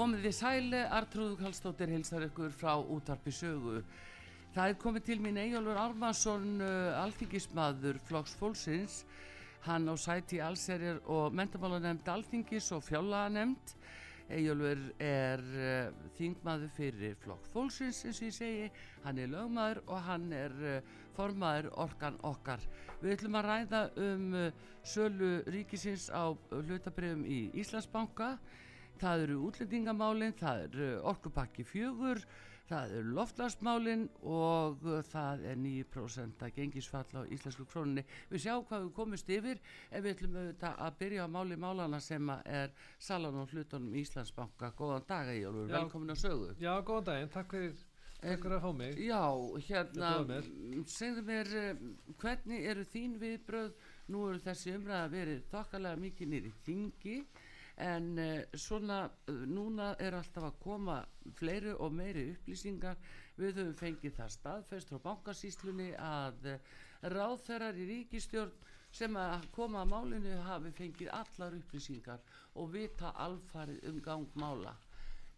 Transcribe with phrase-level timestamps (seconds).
[0.00, 3.82] Komið þið sæli, Artrúðu Kallstóttir hilsar ykkur frá útarpi sögu.
[4.54, 8.94] Það er komið til mín Eyjólfur Ármansson, uh, alþingismadur Flokks Fólksins.
[9.66, 13.74] Hann á sæti allserjar og mentamálanemnd alþingis og fjálanemnd.
[14.38, 18.72] Eyjólfur er uh, þingmaður fyrir Flokk Fólksins eins og ég segi.
[19.04, 22.64] Hann er lögmaður og hann er uh, formaður orkan okkar.
[23.04, 28.32] Við ætlum að ræða um uh, sölu ríkisins á hlutabrefum í Íslandsbanka
[29.00, 32.20] það eru útlendingamálinn, það eru orkupakki fjögur,
[32.70, 38.04] það eru loftlagsmálinn og það er 9% að gengisfall á íslensku krónunni.
[38.30, 42.00] Við sjáum hvað við komumst yfir ef við ætlum auðvitað að byrja á máli málana
[42.04, 44.72] sem er salan og hlutunum í Íslandsbanka.
[44.78, 46.50] Góðan dag Egilur, velkomin að sögu.
[46.62, 47.84] Já, góðan daginn, takk fyrir,
[48.20, 49.02] fyrir að fá mig.
[49.08, 49.22] Já,
[49.66, 50.14] hérna,
[50.86, 51.54] segðu mér,
[52.22, 53.72] hvernig eru þín viðbröð?
[54.10, 57.18] Nú eru þessi umræða verið þokkalega mikið nýri þingi
[57.80, 60.98] en uh, svona uh, núna er alltaf að koma
[61.38, 62.98] fleiri og meiri upplýsingar.
[63.40, 66.76] Við höfum fengið það staðfest frá bankasýslunni að uh,
[67.14, 68.52] ráðferðar í ríkistjórn
[68.92, 72.24] sem að koma að málinu hafi fengið allar upplýsingar
[72.58, 74.74] og vita alfarið um gangmála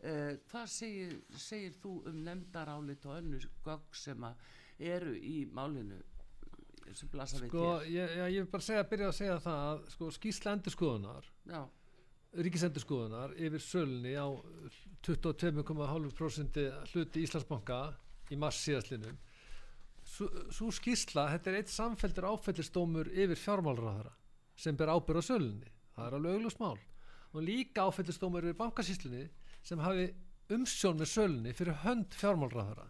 [0.02, 4.40] hvað segir, segir þú um nefndarálit og önnur gögg sem að
[4.82, 6.00] eru í málinu
[6.96, 10.10] sem blasa við sko, ég, ég vil bara segja, byrja að segja það að sko,
[10.16, 11.60] skýrsla endur skoðunar já
[12.32, 14.26] ríkisendurskoðunar yfir sölunni á
[15.04, 16.62] 22,5%
[16.92, 17.82] hluti Íslandsbanka
[18.32, 19.18] í mars síðastlinum
[20.02, 24.12] svo skýrsla, þetta er eitt samfelldur áfellistómur yfir fjármálraðara
[24.58, 25.70] sem ber ábyrð á sölunni.
[25.94, 26.78] Það er alveg auglust mál.
[27.32, 29.28] Og líka áfellistómur yfir bankasýslinni
[29.62, 30.10] sem hafi
[30.52, 32.88] umsjón með sölunni fyrir hönd fjármálraðara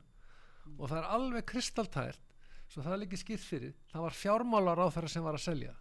[0.79, 2.31] og það er alveg kristaltært
[2.71, 5.75] svo það er líka skýrt fyrir það var fjármálaráðara sem var að selja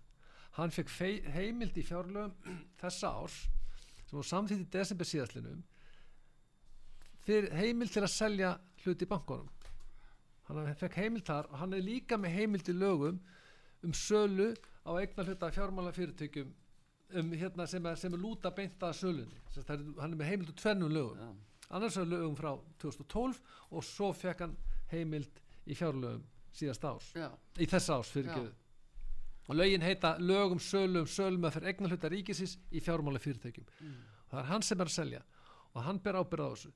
[0.57, 0.91] hann fekk
[1.35, 2.34] heimild í fjárlögum
[2.81, 3.39] þessa árs
[4.07, 5.63] sem var samþýtt í desember síðastlinum
[7.25, 9.50] fyrir heimild til að selja hluti í bankunum
[10.50, 13.22] hann fekk heimild þar og hann er líka með heimild í lögum
[13.85, 14.51] um sölu
[14.85, 16.50] á eignar hluta fjármála fyrirtökjum
[17.16, 19.40] um, hérna, sem, er, sem er lúta beinta sölunni.
[19.56, 21.22] Er, hann er með heimild úr tvennum lögum.
[21.22, 21.31] Ja.
[21.78, 22.51] annars er lögum frá
[22.84, 23.40] 2012
[23.72, 24.57] og svo fekk hann
[24.91, 27.29] heimild í fjárlögum síðast ás ja.
[27.56, 28.51] í þess ás fyrir göðu
[29.47, 33.96] og lögin heita lögum sölum sölum að fyrir egna hluta ríkisins í fjármála fyrirtækjum mm.
[34.28, 35.22] og það er hann sem er að selja
[35.74, 36.72] og hann ber ábyrða á þessu.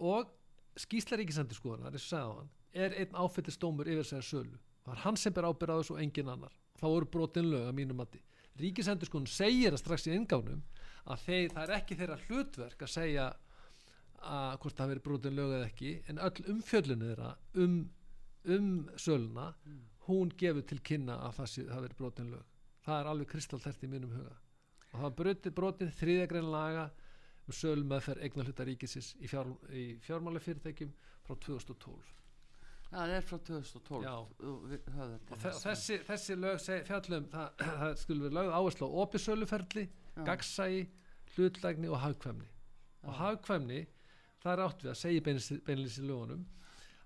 [0.00, 0.32] Og
[0.80, 4.58] skýsla ríkisendur skoðan er einn áfættistómur yfir segja sölu.
[4.84, 6.56] Það er hann sem ber ábyrða á þessu og engin annar.
[6.80, 8.22] Þá eru brotin lög að mínu mati.
[8.60, 10.62] Ríkisendur skoðan segir að strax í ingánum
[11.04, 13.28] að þeir, það er ekki þeirra hlutverk að segja
[14.20, 17.30] að hvort það veri brotin lög eða ekki en öll umfjöllinu þeirra
[17.64, 17.76] um,
[18.44, 19.78] um söluna mm
[20.10, 22.46] hún gefur til kynna að það, sé, það veri brotin lög.
[22.84, 24.36] Það er alveg kristaltært í mínum huga.
[24.90, 26.88] Og það var brotin þriðjagrein laga
[27.46, 30.90] um söl meðferð eignar hluta ríkisins í, fjár, í fjármáli fyrirtækjum
[31.26, 32.16] frá 2012
[32.90, 34.14] Það er frá 2012 Já,
[34.50, 39.84] og þessi, þessi lög fjallum, það, það skulle vera lögð áherslu á opisöluferli,
[40.26, 40.80] gagsægi
[41.36, 42.48] hlutlægni og hagkvæmni.
[43.06, 43.84] Og hagkvæmni,
[44.42, 46.42] það er átt við að segja beinilins í lögunum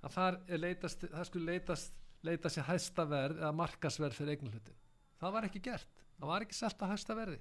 [0.04, 4.80] að það, leitast, það skulle leitast leita sér hæsta verð eða markasverð fyrir eignulhutin
[5.24, 7.38] það var ekki gert, það var ekki selgt á hæsta verði.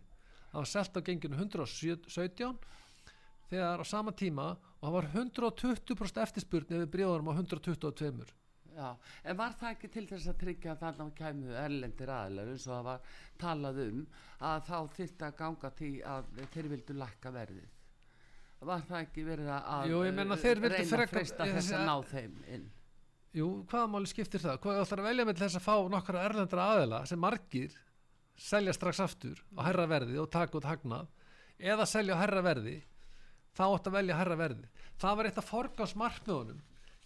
[0.53, 2.53] Það var selgt á genginu 117
[3.49, 8.31] þegar á sama tíma og það var 120% eftirspurni við bríðarum á 122
[8.73, 8.87] Já,
[9.29, 12.63] en var það ekki til þess að tryggja að þannig að kæmu erlendir aðlar eins
[12.65, 13.11] og það var
[13.43, 13.99] talað um
[14.49, 17.67] að þá þurfti að ganga til að þeir vildu lakka verðið?
[18.63, 22.65] Var það ekki verið að Jú, reyna að fresta þess að ná þeim inn
[23.33, 24.59] Jú, hvaða máli skiptir það?
[24.61, 27.73] Hvað ætlar að velja með þess að fá nokkara erlendra aðela sem margir
[28.37, 31.09] selja strax aftur á herra verði og taka út hagnað
[31.61, 32.79] eða selja á herra verði
[33.53, 34.69] þá ætti að velja herra verði
[35.01, 36.61] það var eitt af forgáðsmarkmiðunum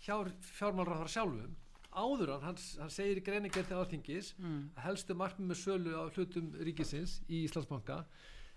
[0.06, 0.16] hjá
[0.58, 1.56] fjármálraðar sjálfum
[1.98, 4.60] áður hann, hann, hann segir í greiningar til áþingis mm.
[4.78, 8.04] að helstu markmið með sölu á hlutum ríkisins í Íslandsbanka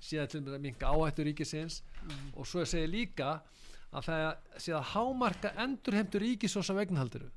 [0.00, 2.30] síðan til að minka áhættu ríkisins mm.
[2.36, 3.38] og svo segir líka
[3.90, 4.24] að það
[4.62, 7.30] sé að hámarka endurheimtur ríkisós af eignhaldiru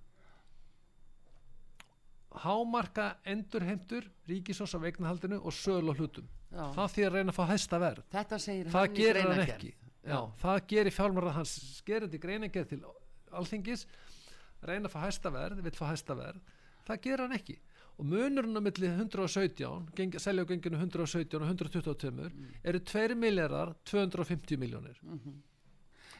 [2.43, 6.27] hámarka endurheimtur ríkisós af eignhaldinu og söl og hlutum.
[6.53, 6.67] Já.
[6.75, 8.03] það því að reyna að fá hæsta verð.
[8.13, 9.71] Þetta segir það gerir hann ekki.
[10.03, 12.81] Já, það gerir fjálmar hans gerandi greiningið til
[13.33, 13.85] alþingis
[14.63, 16.41] reyna að fá hæsta verð vill fá hæsta verð,
[16.87, 17.55] það gerir hann ekki.
[17.97, 22.47] Og munurinn á milli 117 geng, selja á genginu 117 og 122 Mm.
[22.63, 24.97] eru 2 miljardar 250 miljónir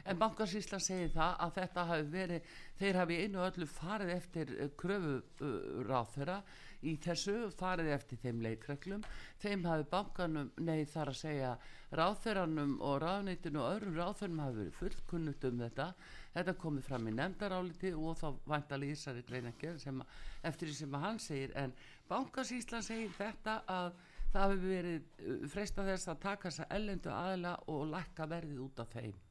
[0.04, 4.66] En bankasýslan segir það að þetta hafi verið, þeir hafi einu öllu farið eftir uh,
[4.76, 5.54] kröfu uh,
[5.88, 6.42] ráþera
[6.84, 9.06] í þessu, farið eftir þeim leikreglum,
[9.40, 11.54] þeim hafi bankanum, nei þar að segja
[11.96, 15.90] ráþeranum og ráðneitinu og öðrum ráþeranum hafi verið fullkunnugt um þetta,
[16.36, 20.22] þetta komið fram í nefndaráliti og þá væntalega í þessari greinakер sem að,
[20.52, 21.76] eftir því sem að hann segir, en
[22.12, 23.94] bankasýslan segir þetta að
[24.34, 28.84] það hafi verið uh, freista þess að taka þessa ellendu aðila og lækka verðið út
[28.84, 29.22] af þeim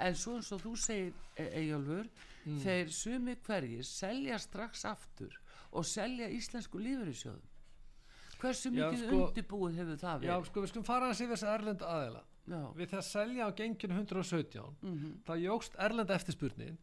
[0.00, 2.08] en svo eins og þú segir Eyjálfur,
[2.46, 2.56] Mm.
[2.64, 5.34] þeir sumi hverjir selja strax aftur
[5.72, 7.42] og selja íslensku lífeyrissjóðum
[8.40, 11.36] hversu Já, mikið sko- undirbúið hefur það Já, verið sko, við skulum fara hans yfir
[11.36, 12.62] þess erlendu aðeila Já.
[12.78, 15.12] við það að selja á genginu 117 Mhm.
[15.26, 16.78] það jógst erlenda eftirspurnin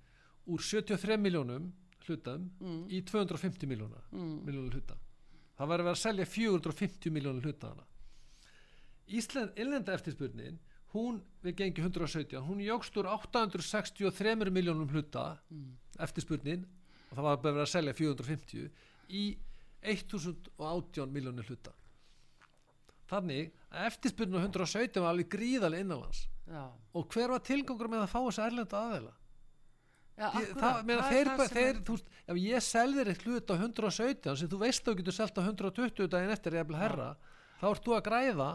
[0.48, 1.72] úr 73 miljónum
[2.08, 2.88] hlutum Mm.
[2.90, 4.96] í 250 miljóna miljónum hluta
[5.58, 7.84] það var að vera að selja 450 miljónum hluta hana
[9.10, 10.60] Ísland, innlenda eftirspurnin
[10.98, 15.28] hún við gengi 117 hún jógst úr 863 miljónum hluta
[16.04, 16.66] eftirspurnin
[17.12, 18.70] og það var bara að að selja 450
[19.10, 19.26] í
[19.88, 21.72] 1018 miljónir hluta.
[23.08, 26.66] Þannig að eftirspurnin á 117 var alveg gríðalega innanlands Já.
[26.96, 29.14] og hver var tilgangur með að fá þessu erlenda aðeila
[30.18, 31.96] Já, Ég- akkúrat, það, það er þeir, það þeir, er- þú
[32.34, 35.42] ef ég selðir eitt hlut á 117 sem þú veist að þú getur selt á
[35.46, 37.10] 120 daginn eftir eða herra,
[37.62, 38.48] þá ert þú að græða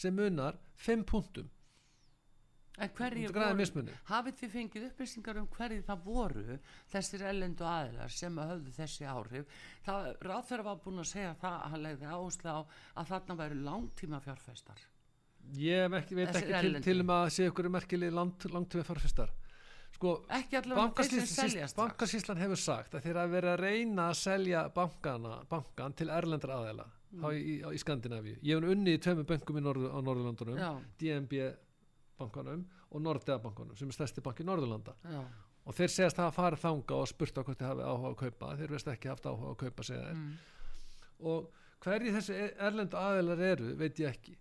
[0.00, 1.50] sem munar 5 punktum
[2.80, 6.56] En græðir voru, hafið þið fengið upplýsingar um hverju það voru
[6.92, 9.58] þessir ellendu aðilar sem að höfðu þessi áhrif?
[9.84, 13.60] Það ráþæra var búin að segja það að hann legði áherslu á að þarna væru
[13.66, 14.86] langtíma fjárfestar
[15.60, 19.34] ég ekki, veit Þessir ekki til, til um að sé ykkur merkilegi langt, langtíma farfistar
[19.90, 20.14] sko,
[21.76, 26.60] bankasýslan hefur sagt að þeir hafa verið að reyna að selja bankana, bankan til erlendra
[26.60, 27.24] aðeila Mm.
[27.26, 28.36] á, í, í Skandinavíu.
[28.46, 30.68] Ég hef unni í tveimur bönkum í Norður, á Norðurlandunum Já.
[32.20, 34.96] Bankanum og Nordea bankanum sem er stærsti banki Norðurlanda.
[35.04, 35.22] Já.
[35.64, 38.20] og þeir segast að hafa farið þanga og spurt á hvort þeir hafi áhuga að
[38.22, 38.52] kaupa.
[38.60, 40.20] Þeir veist ekki haft áhuga að kaupa segja þeir.
[40.20, 40.38] Mm.
[41.30, 41.50] og
[41.84, 42.38] hverju þessi
[42.68, 44.36] erlendu aðeilar eru veit ég ekki.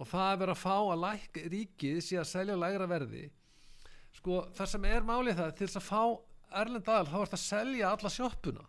[0.00, 3.24] Og það er verið að fá að læk, ríkið sé að selja lægra verði.
[4.16, 6.02] Sko það sem er málið það til þess að fá
[6.60, 8.64] erlend aðal þá er það að selja alla sjoppuna.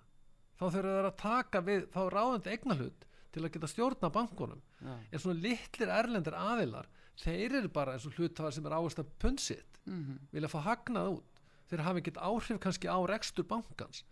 [0.59, 4.61] Þá þurfa þeir að taka við þá ráðandi eignahlut til að geta stjórna bankunum.
[4.81, 4.95] Já.
[5.11, 6.87] en svona litlir erlendir aðilar
[7.21, 10.17] þeir eru bara eins og hluthafar sem er áherslu að punsitt Mhm.
[10.31, 11.39] vilja fá hagnað út
[11.71, 14.03] þeir hafa ekkert áhrif kannski á rekstur bankans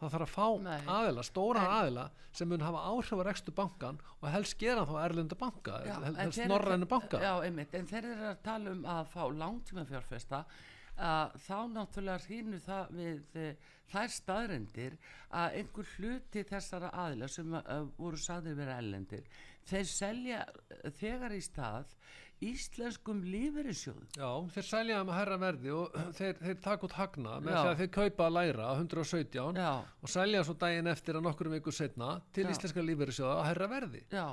[0.00, 0.80] það þarf að fá Nei.
[0.86, 4.94] aðila, stóra En- aðila sem mun hafa áhrif á rekstur bankan og helst gera þá
[5.04, 9.06] erlenda banka Já, helst norrænu banka Já, einmitt, en þeir eru að tala um að
[9.12, 10.44] fá langtíma fjárfesta
[10.98, 13.56] að þá náttúrulega hrýnur það við e,
[13.92, 14.96] þær staðrendir
[15.32, 19.24] að einhver hluti þessara aðila sem uh, voru sagðir vera ellendir
[19.64, 21.94] þeir selja eh, þegar í stað
[22.48, 27.34] íslenskum lífeyrissjóðum Já, þeir selja það með herra verði og þeir, þeir taka út hagna
[27.40, 31.18] með því að þeir kaupa að læra á 117 Já, og selja svo daginn eftir
[31.20, 32.50] að nokkur vikur setna til Já.
[32.56, 34.26] íslenska lífeyrissjóða á herra verði já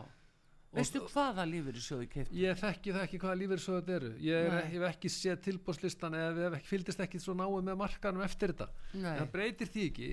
[0.69, 2.33] Veistu hvaða lífeyrissjóði keipt?
[2.37, 4.59] Ég þekki það ekki hvaða lífeyrissjóða þetta eru ég Nei.
[4.75, 8.67] hef ekki séð tilbúrslistan eða hef ekki, fylgdist ekki svo náið með markanum eftir þetta
[8.93, 9.07] Nei.
[9.15, 10.09] en það breytir því ekki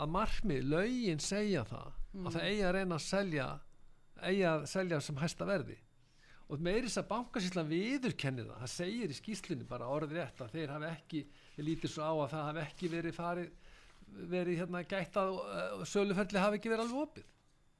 [0.00, 2.24] að markmið, lögin segja það Mm.
[2.26, 3.44] að það eigi að reyna að selja
[4.26, 5.76] eigi að selja sem hæsta verði
[6.50, 10.54] og meiri þess að bankasýslan viðurkenni það, það segir í skýslunni bara orðið rétt að
[10.56, 11.20] þeir hafi ekki
[11.56, 13.52] ég lítir svo á að það hafi ekki verið farið
[14.30, 17.26] verið hérna gætt að uh, söluferli hafi ekki verið alveg opið.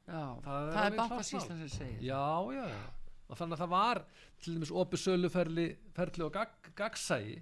[0.07, 2.01] Já, Það það, er bankasýslan sem segir.
[2.07, 2.23] Já,
[2.55, 2.81] já, já.
[3.31, 4.01] Og þannig að það var
[4.43, 7.37] til dæmis opið söluferli ferli og gag, gagsægi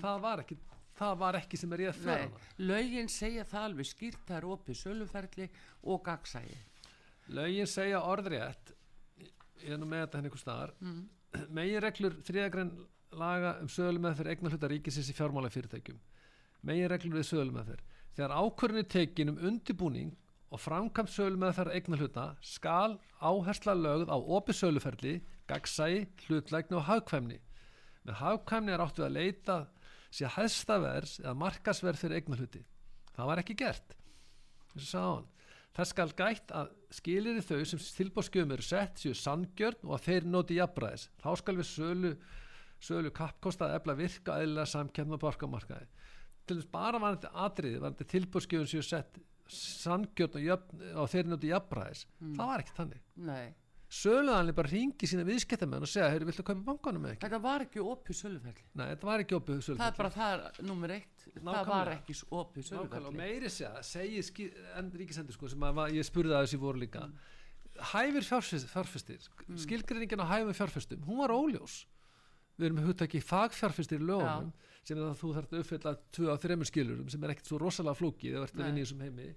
[0.00, 0.56] það var ekki
[0.96, 4.46] það var ekki sem er ég að fyrir lögin segja það alveg skýrt það er
[4.54, 5.48] opið söluferli
[5.92, 6.56] og gagsægi
[7.36, 8.72] lögin segja orðrétt
[9.62, 10.74] ég er nú með þetta henni einhver staðar.
[10.80, 11.00] Mm.
[11.56, 12.74] megin reglur þriðagrein
[13.16, 15.98] laga um sölu með fyrir eignarhluta ríkisins í fjármála fyrirtækjum
[16.66, 17.76] megin reglur við sölu með
[18.16, 20.14] þegar ákvörðin er tekin um undibúning
[20.50, 25.14] og framkvæmt sölu með þeirra eignarhluta skal áhersla lögð á opið söluferli,
[25.50, 27.38] gagsægi, hlutlægni og hagkvæmni.
[28.06, 29.58] Með hagkvæmni er áttu að leita
[30.14, 32.62] sé hæðstavers eða markasverð fyrir eignarhluti.
[33.16, 33.96] Það var ekki gert
[34.76, 35.28] eins og sagði hann
[35.76, 40.28] Það skal gætt að skilir þau sem tilbóðskjöfum eru sett séu sanngjörn og að þeir
[40.32, 41.08] noti jafnbræðis.
[41.20, 42.12] Þá skal við sölu
[42.82, 45.86] sölu kappkosta að efla virka eðlilega samkefna á borgarmarkaði
[46.46, 51.08] til þess bara var þetta atriði var þetta tilbúrskjöfun séu sett sangjörn og, jöfn, og
[51.10, 53.04] þeir njóti jafnbræðis það var ekki þannig.
[53.28, 53.46] Nei,
[53.86, 57.22] söluðanlega bara ringi sína viðskiptamenn og segja, heyrðu, viltu kaupa bankanum eða ekki?
[57.22, 58.64] þetta var ekki opið söluferli.
[58.74, 61.26] Nei, þetta var ekki opið Það er bara það er nummer eitt.
[61.26, 61.70] Það Nákvæmlega.
[61.70, 63.82] var ekki opið Nákvæmlega, og meiri segja,
[64.80, 67.04] en ríkisendur sko, sem að, ég spurði að þessi voru líka.
[67.06, 67.34] Mm.
[67.92, 69.26] hæfir fjárfestir, fjárfestir
[69.62, 71.84] skilgreiningin á hæfum fjárfestum, hún var óljós.
[72.56, 74.50] Við erum með hugtaki fagfjárfestir í lögunum,
[74.80, 77.60] sem er að þú þarf að uppfylla tvö á þremur skilurum, sem er ekkert svo
[77.60, 79.36] rosalega flókið, það að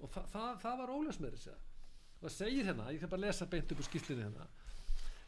[0.00, 1.58] og það, það, það var óljós meiri segja
[2.24, 4.46] og það segir hérna, ég kan bara lesa beint upp á skýslinni hérna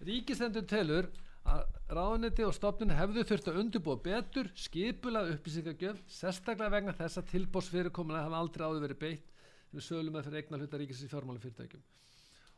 [0.06, 1.08] Ríkistendur telur
[1.46, 1.62] að
[1.96, 8.26] ráðuneti og stofnun hefðu þurft að undirbúa betur skipulað upplýsingagjöf sérstaklega vegna þess að tilbósfyrirkomulega
[8.26, 9.30] hafa aldrei áður verið beitt
[9.72, 11.84] við sölum að fyrir eignar hluta ríkisins í fjármálum fyrirtækjum.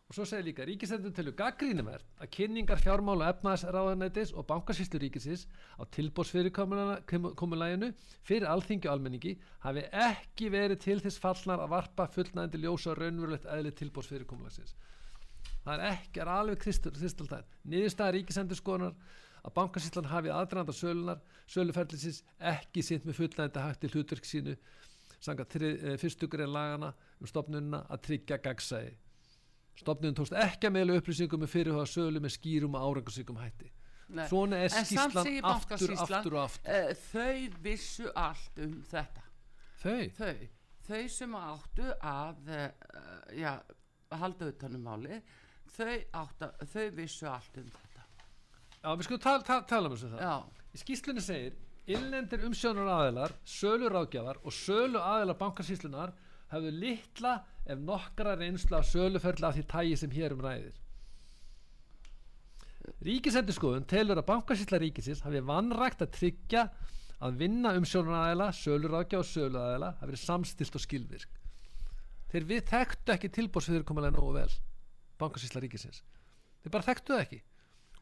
[0.08, 5.42] Og svo segir líka, ríkistendur telur gaggrínumert að kynningar fjármála efnaðsráðunetis og bankasýslu ríkisins
[5.76, 7.90] á tilbósfyrirkomulaginu
[8.24, 9.34] fyrir alþingi og almenningi
[9.66, 14.72] hafi ekki verið til þess fallnar að varpa fullnæðandi ljósa raunverulegt eðli tilbósfyrirkomulagsins
[15.66, 18.94] það er ekki, er alveg kristaldæð niðurstaða ríkisendurskoðunar
[19.44, 21.20] að bankasýslan hafi aðdraðanda sölunar
[21.52, 22.22] söluferðlisins
[22.54, 24.56] ekki sint með fullnægndi hætti hlutverk sínu
[25.20, 25.44] sanga
[26.00, 28.96] fyrstu grein lagana um stopnunina að tryggja gagsæði
[29.78, 33.70] stopnunum tókst ekki að meðla upplýsingum með fyrirhuga sölu með skýrum og árangarsvíkum hætti.
[34.08, 34.24] Nei.
[34.30, 36.70] svona er skýslan aftur, aftur og aftur.
[36.72, 39.24] eh, Þau vissu allt um þetta.
[39.82, 40.46] Þau, Þau,
[40.88, 42.70] þau sem áttu að uh,
[43.36, 43.52] já,
[44.16, 45.20] halda utanum máli
[45.76, 48.06] þau, áttu, þau vissu allt um þetta.
[48.78, 53.88] Já við skulum tala, tala, tala um þessu það skýslunni segir Innlendir umsjónar aðilar, sölu
[53.88, 56.10] ráðgjafar og sölu aðilar bankasýslunar
[56.52, 57.32] hafðu litla
[57.68, 60.76] ef nokkra reynslu af söluferðla af því tægi sem hér um ræðir.
[63.04, 66.68] Ríkisendurskoðun telur að bankasýsla ríkisins hafi vannrægt að tryggja
[67.18, 71.36] að vinna umsjónar aðila, sölu ráðgjafar og sölu aðila hafi verið samstilt og skilvirk.
[72.32, 74.50] Þeir við þekktu ekki tilbúrsfyrirkomulega nógu vel,
[75.20, 76.02] bankasýsla ríkisins.
[76.62, 77.42] Þeir bara þekktu það ekki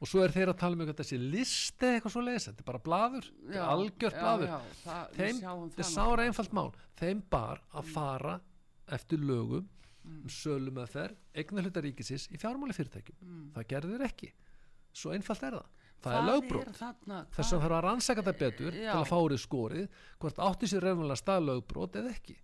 [0.00, 2.68] og svo er þeir að tala um eitthvað þessi listi eitthvað svo leiðis, þetta er
[2.72, 4.50] bara blaður þetta já, er algjört já, blaður.
[4.50, 6.68] já, það, þeim, þetta er það sára einfalt mál.
[7.00, 8.36] Þeim bar að fara
[8.98, 9.66] eftir lögum
[10.06, 10.20] Mm.
[10.22, 13.48] um sölum að fer eignarhluta ríkisins í fjármáli fyrirtækjum Mm.
[13.56, 14.28] það gerður þeir ekki.
[14.94, 15.64] Svo einfalt er það,
[16.04, 18.92] það er lögbrót þess að það þarf að rannsaka þetta betur Já.
[18.92, 19.88] til að fá úr skorið
[20.20, 22.36] hvort átti sér raunverulega stað lögbrót eða ekki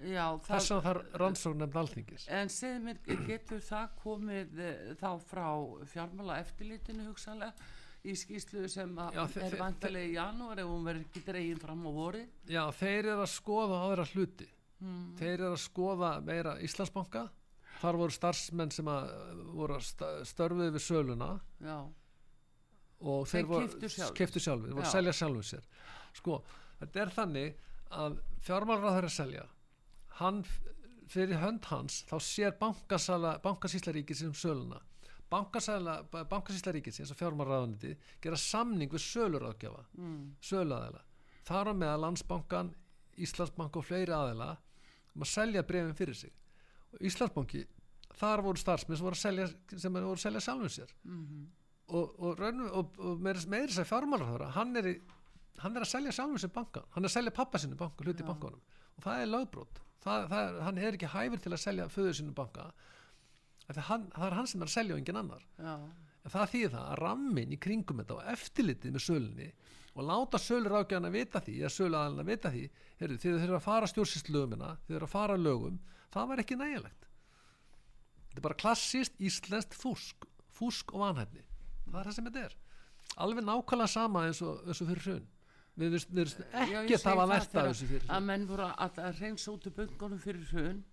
[0.00, 2.26] já, þess það, að það er rannsókn nefnd alþingis.
[2.36, 5.46] En segðu mér, getur það komið eh, þá frá
[5.92, 7.70] fjármála eftirlitinu hugsanlega
[8.06, 11.82] í skýslu sem að Já, er vantilega í janúar ef hún verður ekki dregin fram
[11.82, 14.46] á vori já, þeir eru að skoða aðra hluti.
[14.76, 15.14] Hmm.
[15.16, 17.26] þeir eru að skoða meira Íslandsbanka.
[17.80, 19.10] Þar voru starfsmenn sem að
[19.56, 21.30] voru að störfuðu við söluna.
[21.60, 21.78] Já,
[23.00, 25.66] og Þeir þeir voru keyptu sjálfur, þeir voru að selja sjálfur sér.
[26.16, 26.38] Sko,
[26.80, 27.58] þetta er þannig
[27.96, 29.44] að fjármálráð þeirra selja
[30.20, 30.42] hann,
[31.10, 34.80] fyrir hönd hans þá sér bankasala, bankasýsla ríkisins um söluna.
[35.30, 40.24] Bankasala, bankasýsla ríkisins og fjármálráðuniti gera samning við söluráðgjafa mm.
[40.50, 41.02] söluaðila.
[41.46, 42.74] Þar á meða landsbankan,
[43.16, 44.50] Íslandsbank og fleiri aðila
[45.14, 46.32] um að selja brefin fyrir sig.
[46.92, 47.62] Og Íslandsbanki
[48.16, 50.92] þar voru starfsmenn sem voru að selja, sem voru að selja sjálfum sér.
[51.06, 51.46] Mm
[51.88, 52.40] og, og,
[52.72, 54.96] og, og meira, meira sér fjármálarhóra hann, er
[55.62, 58.24] hann er að selja sjálfum sér bankan hann er að selja pappa sinu banka, hluti
[58.24, 58.28] Já.
[58.30, 58.62] bankanum.
[58.96, 62.34] Og það er lögbrót það, það hann er ekki hæfur til að selja föður sinu
[62.36, 62.66] banka
[63.88, 65.46] hann, það er hann sem er að selja og engin annar.
[65.58, 65.74] Já,
[66.26, 69.48] en það þýðir það að rammin í kringum þetta og eftirlitið með sölunni
[69.96, 72.62] og láta sölur ágæðan að vita því eða sölu að vita því
[73.00, 75.78] heyrðu, þið þurfa að fara stjórnsýslögumina þið þurfa að fara lögum
[76.12, 77.06] það var ekki nægilegt.
[78.26, 80.26] Þetta er bara klassíst íslenskt fúsk
[80.56, 81.44] fúsk og vanhæfni.
[81.86, 82.56] Það er það sem þetta er.
[83.24, 85.26] Alveg nákvæmlega sama eins og, eins og fyrir hrun
[85.76, 89.52] við ég ekki það var af þegar þessu fyrir að menn voru að, að reynsa
[89.52, 90.84] út úr böngunum fyrir hrun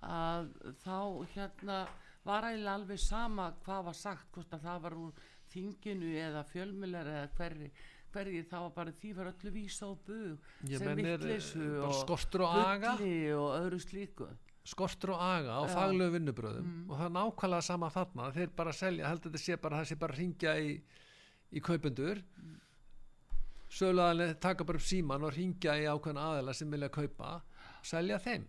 [0.00, 0.50] að
[0.84, 0.98] þá
[1.34, 1.78] hérna
[2.24, 7.10] var eiginlega alveg sama hvað var sagt hvort að það var úr þinginu eða fjölmjölar
[7.14, 7.72] eða hverri
[8.10, 12.46] hverji það var bara því var öllu vísa og bug Ég sem bara og skortur
[12.46, 12.94] og aga.
[12.98, 14.30] bulli og öðru slíku
[14.70, 15.74] skortur og aga á Já.
[15.74, 19.80] faglegu vinnubröðum og það er nákvæmlega sama þarna þeir bara selja, heldur þetta sé bara
[19.80, 20.74] það sé bara að ringja í,
[21.50, 22.59] í kaupendur mm.
[23.70, 28.18] Söluaðalinn taka bara upp síman og ringja í ákveðna aðeila sem vilja kaupa og selja
[28.22, 28.46] þeim.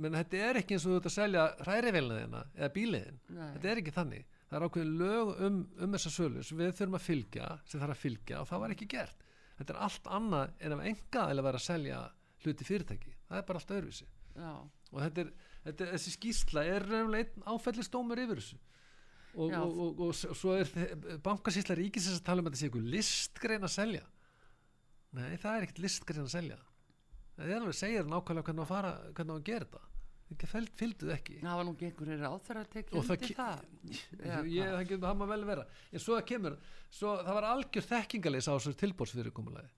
[0.00, 3.72] Menn þetta er ekki eins og þú ert að selja hrærivelna þina eða bíliðin þetta
[3.72, 4.38] er ekki þannig.
[4.50, 7.96] Það er ákveðin lög um, um þessa sölu sem við þurfum að fylgja sem þarf
[7.96, 9.28] að fylgja og það var ekki gert.
[9.60, 12.00] Þetta er allt annað en ef enga eða vera að selja
[12.40, 13.14] hluti fyrirtæki.
[13.28, 14.08] Það er bara allt öðruvísi.
[14.40, 14.52] Já,
[14.90, 15.30] og þetta er,
[15.66, 18.60] þetta er þessi skýrsla er raunlega einn áfellistómur yfir þessu.
[19.30, 20.70] Og, og, og, og, svo er
[21.22, 24.06] bankasýsla ríkisins að tala um að þetta sé ykkur listgrein að selja
[25.16, 26.58] nei, það er ekkert listgrein að selja.
[27.36, 29.86] Það er alveg segir nákvæmlega hvernig að fara hvernig að gera þetta.
[30.30, 31.36] Fæld, fylgduð ekki.
[31.40, 33.62] Það var nú ekki einhverju ráð fyrir að tekja það undir það,
[34.54, 35.64] ég, það, getur, það má vel vera.
[35.90, 36.58] En svo það kemur,
[36.94, 39.72] svo það var algjör þekkingalis á þessu tilbórsfyrirkomulagi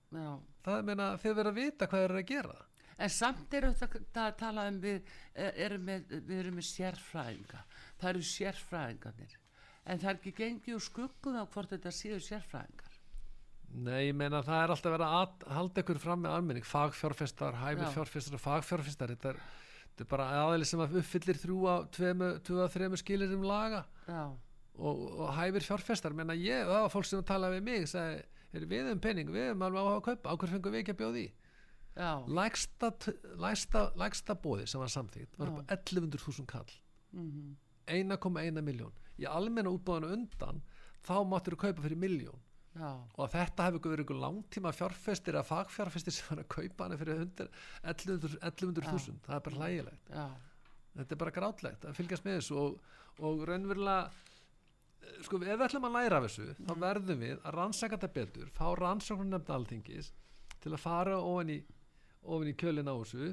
[0.67, 2.59] það meina þeir verða að vita hvað þeir eru að gera.
[3.03, 7.63] En samt eru þetta að tala um við, eh, erum með, við erum með sérfræðinga.
[7.99, 9.37] Það eru sérfræðingarnir.
[9.83, 12.92] En það er ekki gengið úr skuggum á hvort þetta séu sérfræðingar.
[13.73, 17.87] Nei, ég meina það er alltaf verið að halda ykkur fram með almenning, fagfjárfestar, hæfir
[17.87, 17.93] Já.
[17.95, 19.39] fjárfestar og fagfjárfestar þetta er,
[19.87, 22.29] þetta er bara aðeins sem að uppfyllir þrjú að tveimu,
[22.75, 23.85] þremu skilir um laga.
[24.09, 24.23] Já,
[24.77, 26.17] og, og hæfir fjárfestar.
[26.17, 28.21] Menna ég, það var fólk sem talaði við mig sagði,
[28.53, 30.29] "Heyrðu, við um penning, við um alveg á að kaupa.
[30.29, 31.27] Á hver fengum við ekki að bjóða í?
[32.29, 32.89] Lægsta,
[33.41, 36.73] lægsta, lægsta bóði sem var samþýtt var upp á 11.000 kall.
[37.13, 40.63] Mhm, 1,1 miljón í almenna útbóðinu undan
[41.05, 42.41] þá máttur þú kaupa fyrir miljón
[42.75, 46.89] já, og að þetta hefur verið ykkur langtíma fjárfestir eða fagfjárfestir sem var að kaupa
[46.89, 47.49] hana fyrir 100
[47.93, 50.11] 1100 1100.000 það er bara hlægilegt.
[50.13, 50.27] Já,
[50.97, 52.81] þetta er bara grátlegt að fylgjast með þessu og,
[53.29, 57.57] og raunverulega eh, sko ef við ætlum að læra af þessu þá verðum við að
[57.59, 60.13] rannsaka þetta betur fá rannsóknum nefnda alþingis
[60.63, 61.59] til að fara ofan í,
[62.23, 63.33] ofan í kjölin á þessu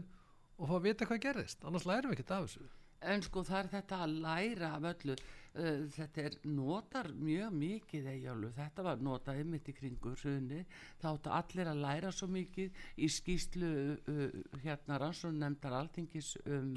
[0.60, 1.62] og fá að vita hvað gerðist.
[1.64, 2.70] Annars lærum við ekkert af þessu.
[3.00, 5.16] En sko það er þetta að læra af öllu,
[5.58, 10.64] uh, þetta er notar mjög mikið eigjálfu, þetta var notað einmitt í kringu hruni,
[11.02, 14.26] þá áttu allir að læra svo mikið í skýslu uh,
[14.64, 16.76] hérna rannsókn nefndar alþingis um,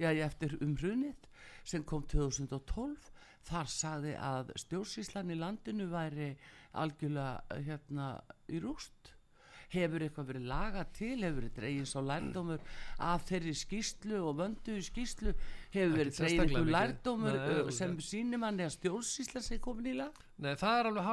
[0.00, 1.28] já, eftir um hrunið
[1.64, 3.10] sem kom 2012,
[3.46, 6.32] þar sagði að stjórnsýslan í landinu væri
[6.78, 8.12] algjörlega hérna
[8.50, 9.14] í rúst
[9.72, 12.60] hefur eitthvað verið lagað til hefur verið dregið svo lærdómur
[13.08, 15.32] af þeirri skýslu og vönduðu skýslu
[15.72, 16.72] hefur verið einhver mikið.
[16.76, 17.72] lærdómur Nei, alveg.
[17.78, 20.12] sem sýnir manni að stjórnsýsla sé komin í lag
[20.42, 21.04] Nei, það er alveg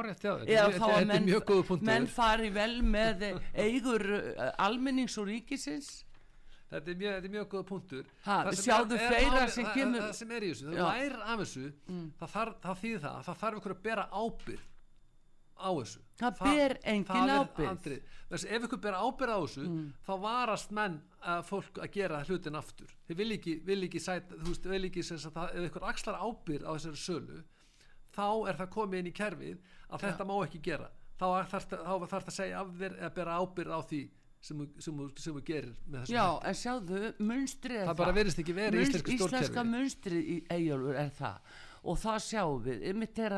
[0.50, 4.06] eða er- þá þetta, er menn, mjög góðu punktur menn fari vel með eh, eigur
[4.20, 5.90] uh, almennings og ríkisins
[6.70, 8.64] þetta er mjög, mjög góða punktur Ha, Það sem
[9.40, 10.66] er- er sem það- það sem er í þessu.
[10.66, 10.74] Mm.
[10.76, 11.72] það lærir af þessu
[12.20, 14.66] það, þarf, það þýðir það, að það þarf ykkur að bera ábyrð
[15.60, 16.00] á þessu.
[16.20, 17.46] Það ber engin það.
[17.60, 18.00] Mm.
[18.30, 19.64] Þess, ef ykkur ber ábyrð á þessu
[20.06, 22.92] þá varast menn að fólk að gera hlutin aftur.
[23.08, 25.88] Þið vil ekki, vil ekki sæta, þú veist, vil ekki sem sagt, að ef ykkur
[25.90, 27.40] axlar ábyrð á þessari sölu
[28.14, 29.58] þá er það komið inn í kerfið
[29.90, 30.88] að þetta má ekki gera.
[31.20, 31.66] Þá þarf
[32.10, 34.00] það að segja af þér eða bera ábyrð á því
[34.40, 38.70] sem þú- gerir með þessu já, en sjáðu, munstrið er Það bara virðist ekki vera
[38.72, 39.42] í Munst- íslensku stjórnkerfi.
[39.44, 41.36] íslenska munstrið í eigjálfur er það.
[41.84, 42.82] Og það sjáum við.
[42.90, 43.34] Ymmit er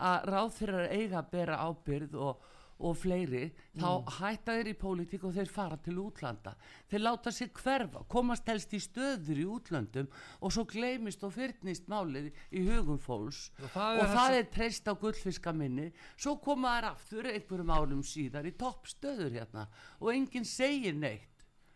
[0.00, 2.48] að, að ráð fyrir að eiga að bera ábyrð og,
[2.80, 3.42] og fleiri
[3.76, 6.54] þá hætta þeir í pólitík og þeir fara til útlanda.
[6.88, 10.08] Þeir láta sig hverfa, komast helst í stöður í útlandum
[10.40, 13.50] og svo gleymist og fyrnist málið í hugum fólks.
[13.60, 15.90] Og það er og það er treyst á gullfiskaminni.
[16.16, 19.68] Svo koma þær aftur einhverjum árum síðar í toppstöður hérna
[20.00, 21.29] og enginn segir neitt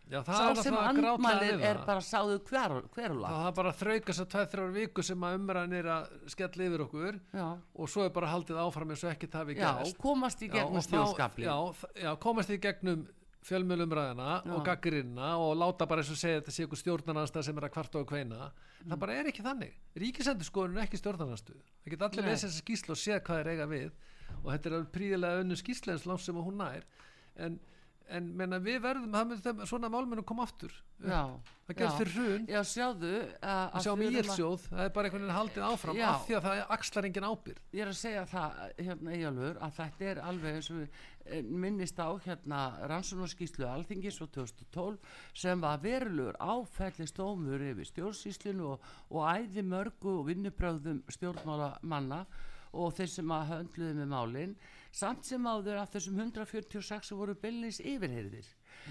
[0.04, 1.86] Já, það sá sem andmælir við er það.
[1.88, 5.36] bara sáðu hver, hverula það er bara að þrauka svo tveið þrjár viku sem að
[5.38, 9.14] umræðan er að skella yfir okkur já, og svo er bara haldið áfram eins og
[9.14, 9.98] ekkert hafi já, gerst.
[10.02, 11.48] komast í gegnum stjórnskapli
[12.20, 13.06] komast í gegnum
[13.44, 17.58] fjölmjölumræðina og gaggrinna og láta bara eins og segja að þetta sé ykkur stjórnarnanstað sem
[17.60, 18.48] er að kvarta og kveina.
[18.84, 19.74] Það bara er ekki þannig.
[20.00, 23.68] Ríkisendur er ekki stjórnarnanstu það geta allir lesið þessa skýslu og séð hvað er eiga
[23.68, 23.90] við.
[24.40, 26.88] Og þetta er príðilega önnu nær.
[27.34, 27.58] En,
[28.12, 31.22] en menna, við verðum þeim- svona málmennu koma aftur já,
[31.68, 31.90] það já.
[31.98, 35.64] fyrir hrun já, sjáðu að, að sjá að- mýrsjóð, það er bara einhvern veginn haldið
[35.70, 36.08] áfram Já.
[36.10, 39.58] af því að það er axlar engin ábyrð ég er að segja það hérna Eyjálfur
[39.64, 40.82] að þetta er alveg eins og
[41.24, 42.60] eh, minnist á hérna
[42.92, 44.98] rannsóknarskíslu Alþingis frá 2012
[45.32, 52.26] sem var verulegur áfællistómur yfir stjórnsýslinu og, og æði mörgu og vinnubröðum stjórnmálamanna
[52.74, 54.56] og þeir sem að höndluðu með málin
[54.94, 58.46] samt sem áður af þessum 146 sem voru byllis yfirheyrðir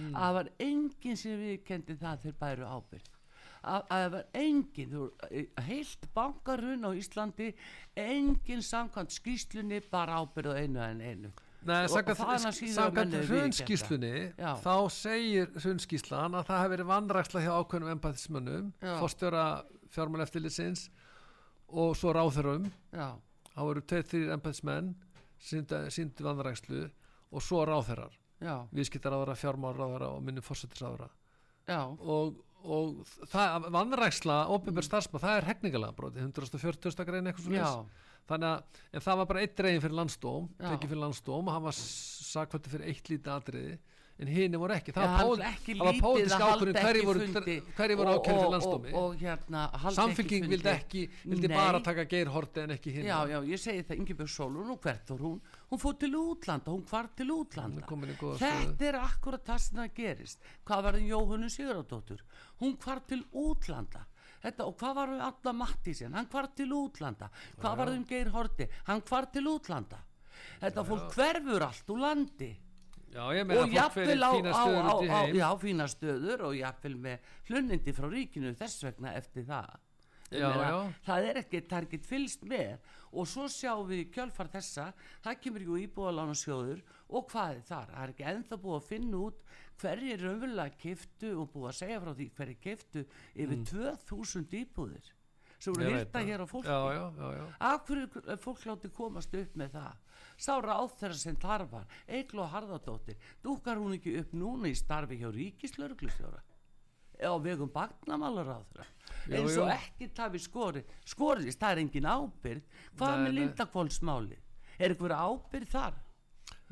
[0.10, 3.12] að það var enginn sem viðkendi það þeir bæru ábyrgð.
[3.64, 5.04] Að að það var engin þú,
[5.70, 7.48] heilt bankarun á Íslandi
[7.96, 11.32] engin samkvæmt skýslunni bara ábyrð á einu en einu.
[11.64, 12.18] Nei, Og- og
[12.76, 19.46] samkvæmt hrunskíslunni þá segir hrunskíslan að það hefur verið vanræksla hjá ákveðnum empatismönnum fórstjóra
[19.96, 20.90] fjármáleftilitsins
[21.70, 24.92] og svo ráþurum það voru tveir þrýr empatismenn
[25.44, 26.88] síndu vanrækslu
[27.34, 27.64] og svo
[28.44, 31.10] já, viðskiptaráðara, fjármálráðara og minni fórsetisráðara
[31.70, 37.06] já, og, og það, vanræksla óbyrgur starfsmann, það er hegningalega broti 140.
[37.08, 37.70] grein eitthvað svo já,
[38.30, 41.68] þannig að en það var bara eitt dregin fyrir landstóm tekið fyrir landstóm og hann
[41.68, 43.78] var sakvætti fyrir eitt lítið atriði
[44.22, 47.28] en hini voru ekki það var, lítið pólitísk ekki hverju voru,
[47.78, 49.64] hverju voru ákjörðu til landsdómi og, og hérna
[49.98, 51.56] samfélking vildi ekki vildi Nei.
[51.58, 54.80] bara taka Geir Horti en ekki hinn Já, já, ég segi það, Ingebjörg Sólun og
[54.86, 55.42] hvert var hún?
[55.74, 57.86] Hún fór til útlanda, hún hvar til útlanda.
[58.38, 60.50] Þetta er akkurat það sem það gerist.
[60.68, 62.20] Hvað var það Jóhannu Sigurðardóttur?
[62.62, 64.04] Hún hvar til útlanda.
[64.44, 66.14] Þetta, og hvað var um alla Mattísinn?
[66.14, 67.32] Hann hvar til útlanda.
[67.58, 68.68] Hvað var um Geir Horti?
[68.90, 70.04] Hann hvar til útlanda.
[70.62, 72.52] Þetta fólk hverfur allt úr landi
[73.14, 75.38] já ég meina og fólk fyrir á, fína á, stöður á, á, heim.
[75.38, 79.74] Já, fína stöður og jafnvel með hlunindi frá ríkinu þess vegna eftir það.
[80.34, 80.78] Já, já.
[81.06, 82.92] það er ekkert, það er ekkert fylst með.
[83.14, 84.88] Og svo sjáum við í kjölfar þessa
[85.22, 86.80] það kemur jú íbúðalána sjóður
[87.14, 89.44] og hvað er þar, það er ekki ennþá búið að finna út
[89.84, 93.04] hverjir raunverulega kiftu og búið að segja frá því hverjir kiftu
[93.36, 95.12] yfir 2000 íbúðir
[95.64, 95.80] sem Mm.
[95.80, 96.68] Veit hýrta hér á fólki.
[97.60, 100.03] Af hverju er fólk láti komast upp með það
[100.44, 101.86] sá ráð þeirra sem þar var
[102.20, 106.42] Eglo Harðardóttir, dúkar hún ekki upp núna í starfi hjá ríkislörglustjóra
[107.24, 108.88] á vegum bagnamálar á þeirra
[109.40, 112.66] eins og ekki tafi skori skorist, það er engin ábyrð
[113.00, 114.40] hvað Nei, með lindakvólsmáli
[114.80, 116.00] er einhver ábyrð þar?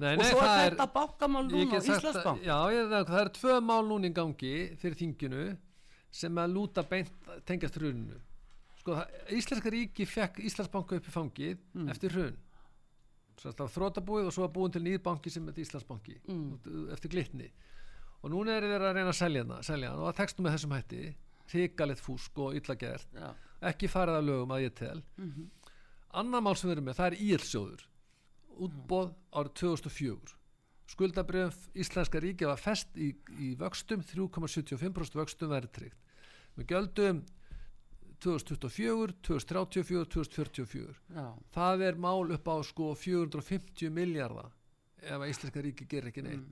[0.01, 3.17] Nei, og nei, svo það er þetta bankamál ég núna á Íslandsbank já, ég, það,
[3.21, 5.43] er tvö mál núna í gangi fyrir þinginu
[6.11, 7.11] sem að lúta beint
[7.47, 8.17] tengjast hruninu.
[8.81, 8.97] Sko,
[9.31, 11.87] Íslenska ríki fekk Íslandsbanka upp í fangið Mm.
[11.93, 12.35] eftir hrun.
[12.35, 12.50] Svo
[13.39, 16.51] þrótabúið og svo var búin til nýr banki sem er Íslandsbanki Mm.
[16.57, 17.51] út- eftir glitni.
[18.23, 20.43] Og núna er þeir að reyna að selja hana, selja hana og það tekst nú
[20.45, 21.15] með þessum hætti.
[21.51, 23.07] Hrikalegt fúsk og illa gert.
[23.13, 25.01] Já, ekki farið að lögum að ég tel.
[25.17, 25.49] Mhm.
[26.13, 27.81] annar mál sem við erum með, það er íelsjóður
[28.59, 30.33] útbóð árið 2004
[30.91, 35.97] skuldabrjöf Íslenska ríki var fest í, í vöxtum 3,75% vöxtum verið tryggt
[36.57, 37.21] við gjöldum
[38.21, 44.51] 2024, 2034 2044 já, það er mál upp á sko 450 miljardar
[45.01, 46.51] ef að Íslenska ríki gerir ekki neitt.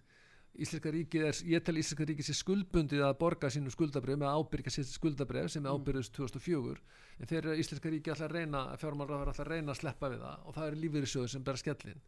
[0.60, 4.74] Íslenska ríki er, ég tel Íslenska ríki sér skuldbundið að borga sínu skuldabref með ábyrga
[4.74, 6.74] sér skuldabref sem er ábyrðust 2004
[7.20, 10.50] en þegar Íslenska ríki alltaf að reyna fjármálraður alltaf að reyna að sleppa við það
[10.50, 12.02] og það eru lífeyrissjóður sem bera skellin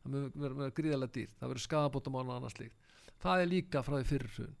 [0.00, 1.36] það mun vera, vera gríðarlega dýrt.
[1.38, 2.90] Það verður skadabótamál og annað slíkt.
[3.20, 4.56] Það er líka frá því fyrir hrun.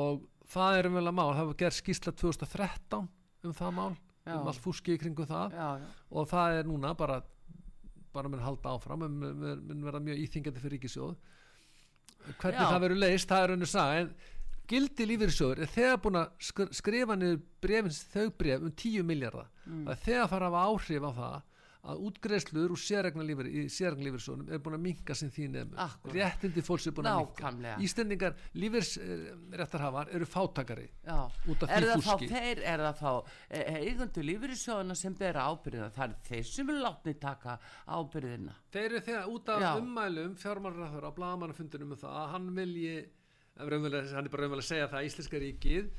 [0.00, 0.24] Og
[0.54, 1.34] það er umvel að mál.
[1.34, 3.08] Það var gerð skýrsla 2013
[3.44, 4.34] um það mál Já.
[4.40, 5.52] um allt fúski í kringum það.
[5.52, 5.70] Já,
[6.10, 7.22] og það er núna bara
[8.14, 11.16] bara mun halda áfram mun vera mjög íþingjandi fyrir ríkisjóð
[12.38, 14.12] hvernig það verður leist það er og saga en
[14.70, 19.50] gildi lífeyrissjóður er þegar búin að skr skrifa niður brefins þau bref um 10 miljardar
[19.64, 19.86] Mm.
[20.04, 21.36] þegar fara að hafa áhrif á það
[21.84, 22.80] að útgreiðslur úr
[24.00, 25.80] lífeyrissjóðunum er búin að minka sem því nefnum
[26.14, 27.76] réttindi fólks er búin að minka Nákvæmlega.
[27.84, 31.18] Íslendingar lífeyrsréttarhafar eru fátakari Já,
[31.48, 32.28] Út af því fúski.
[32.30, 33.12] þeir, er það þá
[33.50, 38.56] e, eigundu lífyrirsjóðuna sem bera ábyrðina, það er þeir sem er látni taka ábyrðina.
[38.74, 39.70] Þeir eru þegar út af Já.
[39.82, 42.96] ummælum fjármálraður á blagamannafundunum um það að hann vilji
[43.60, 45.90] raunverulega- hann er bara raunverulega að segja það að Íslenska ríkið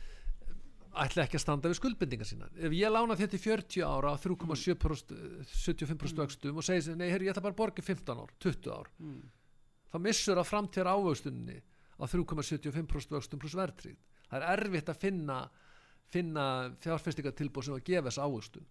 [1.03, 4.15] ætla ekki að standa við skuldbindingar sína ef ég lána þetta í 40 ára á
[4.21, 5.13] 3,75%
[5.51, 8.33] 75% vöxtum og segi sér, nei, herri, ég ætla bara að borga í 15 ár
[8.45, 8.89] 20 ár.
[9.91, 11.59] Þá missur að framtíðar ávöxtunni
[11.99, 14.01] á 3,75% vöxtum pluss verðtryggð.
[14.29, 15.39] Það er erfitt að finna
[16.13, 16.45] finna
[16.83, 18.65] fjárfestingatilbúð sem að gefa þess ávöxtun.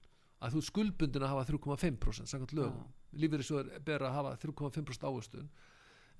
[0.45, 5.49] Að þú skuldbundin að hafa 3,5% samkvæmt lögum, lífeyrisjóður ber að hafa 3,5% ávöxtun.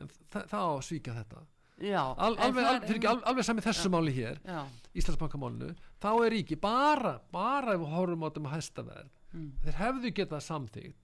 [0.01, 1.43] En það, það á að svíkja þetta
[1.83, 4.61] Já, Al, alveg, það al, er fyrir ekki, al, alveg sami þessu máli hér Já,
[4.95, 9.49] Íslandsbankamálinu, þá er ríki bara, bara ef við horfum á þetta með hæstaverð Mm.
[9.65, 10.99] þeir hefðu getað samþýgt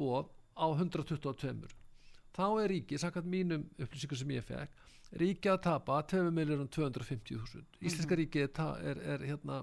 [0.00, 1.68] búið á 122
[2.32, 4.70] þá er ríki, sakvæmt mínum upplýsingum sem ég fekk,
[5.20, 9.58] ríki að tapa 2 miljónum 250.000 Íslenska ríki er, er, er hérna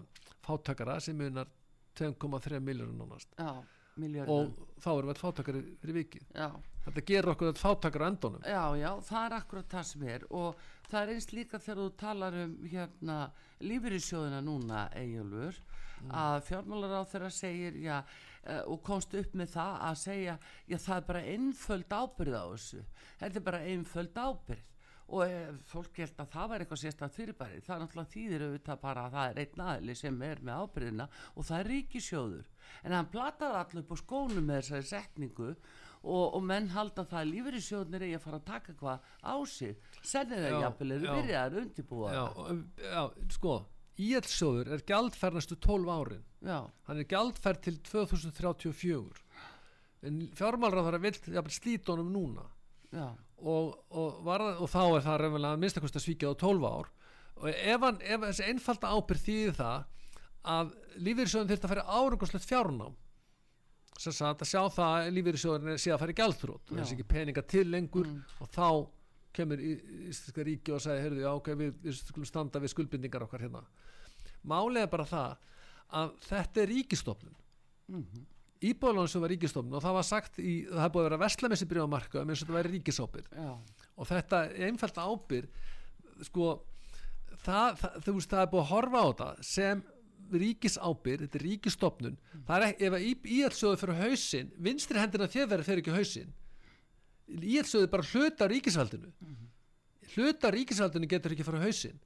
[0.46, 1.50] fátakara sem munar
[1.98, 3.34] 2,3 miljónum nánast.
[3.42, 3.58] Já,
[3.98, 4.30] miljörðum.
[4.54, 6.28] og þá erum við fátakari fyrir vikið.
[6.38, 6.48] Já,
[6.90, 10.26] þetta gerur okkur þetta fátakara á endunum já, já, það er akkurat það sem er
[10.30, 13.20] og það er eins líka þegar þú talar um hérna
[13.66, 15.60] lífyrirsjóðina núna, Eyjólfur,
[16.16, 20.78] að fjármálar á þeirra segir, já, uh, og komst upp með það að segja, já,
[20.78, 22.82] það er bara einföld ábyrð á þessu.
[23.20, 24.66] Þetta er bara einföld ábyrð.
[25.10, 27.62] Og e, fólk held að það væri eitthvað sérstætt fyrirbæri.
[27.66, 31.08] Það er náttúrulega þýðir auðvitað bara að það er einn aðli sem er með ábyrðina
[31.34, 32.52] og það er ríkisjóður.
[32.86, 35.50] En hann plataði allir upp á skónum með þessari setningu
[36.04, 39.76] og, og menn halda það að lífeyrissjóðnir eigi að fara að taka hvað á sig.
[40.02, 42.12] Sennið það jafnvel eru byrjaðar að undirbúa.
[42.14, 43.02] Já, og- já,
[43.36, 43.56] sko
[44.00, 46.24] íelsjóður er gjaldfær næstu 12 árin.
[46.48, 49.26] Já, hann er gjaldfær til 2034
[50.08, 52.46] en fjármálráðara vill jafnvel slíta honum núna.
[53.40, 56.88] Og, og, var, og þá er það reynilega að minnstakost að svíkja á 12 ár.
[57.40, 59.84] Og ef, hann, ef þessi einfalda ábyrð þýði það
[60.56, 60.72] að
[61.04, 62.96] lífeyrissjóðin þurft að fara árangurslegt fjárnám
[63.98, 67.44] sem að sjá það að lífeyrissjóðin sé að fara í gjaldþrótt og þessi ekki peninga
[67.44, 68.08] til lengur
[68.40, 68.70] og þá
[69.36, 69.76] kemur í
[70.10, 73.64] Íslenska ríki og sagði, heyrðu, já, ok, við, við skulum standa við skuldbindingar okkar hérna.
[74.42, 75.36] Er bara það
[76.00, 77.36] að þetta er ríkistofnun
[77.90, 78.26] mm -hmm.
[78.72, 81.66] íbúðalónu sem var ríkistofnun og það var sagt í, það hefði búið að vera veslamessi
[81.66, 83.26] bríðamarka eins og þetta væri ríkisópir
[83.96, 85.48] og þetta er einfalt ábyr
[86.22, 86.64] sko
[87.44, 89.84] það, það, þú veist, það er búið að horfa á þetta sem
[90.34, 92.44] ríkisábyr, þetta er ríkistofnun mm.
[92.48, 96.34] það er ekki, ef íhjálpsjóðu fyrir hausin, vinstri hendina þjóðverði fyrir ekki hausin
[97.30, 99.14] íhjálpsjóðu bara hluta á ríkisvaldinu.
[99.22, 99.50] Mm
[100.16, 102.00] hluta á ríkisvaldinu getur ekki fyrir hausin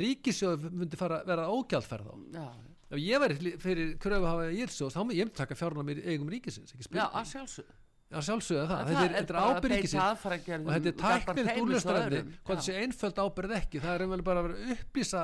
[0.00, 2.46] ríkisjóðu myndi fara, vera ógjaldferð á já.
[2.90, 6.30] ef ég veri fyrir kröfu að hafa íhjálpsjóðu, þá myndi ég taka fjárna mér eigum
[6.30, 7.76] ríkisins, Já, að sjálfsögðu.
[8.10, 10.00] Já, sjálfsögða það, þetta er, er ábyrðingisinn
[10.66, 13.82] og þetta er tæknilt úrlöstrefni hvort þessi einföld ábyrð ekki.
[13.84, 15.20] Það er einvel bara að vera upplýsa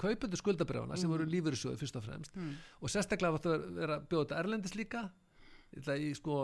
[0.00, 1.00] kaupundu skuldabrjána mm.
[1.00, 2.52] sem voru lífyrirsjóði fyrst og fremst mm.
[2.80, 5.06] og sérstaklega vattu að vera bjóða erlendis líka
[6.18, 6.42] sko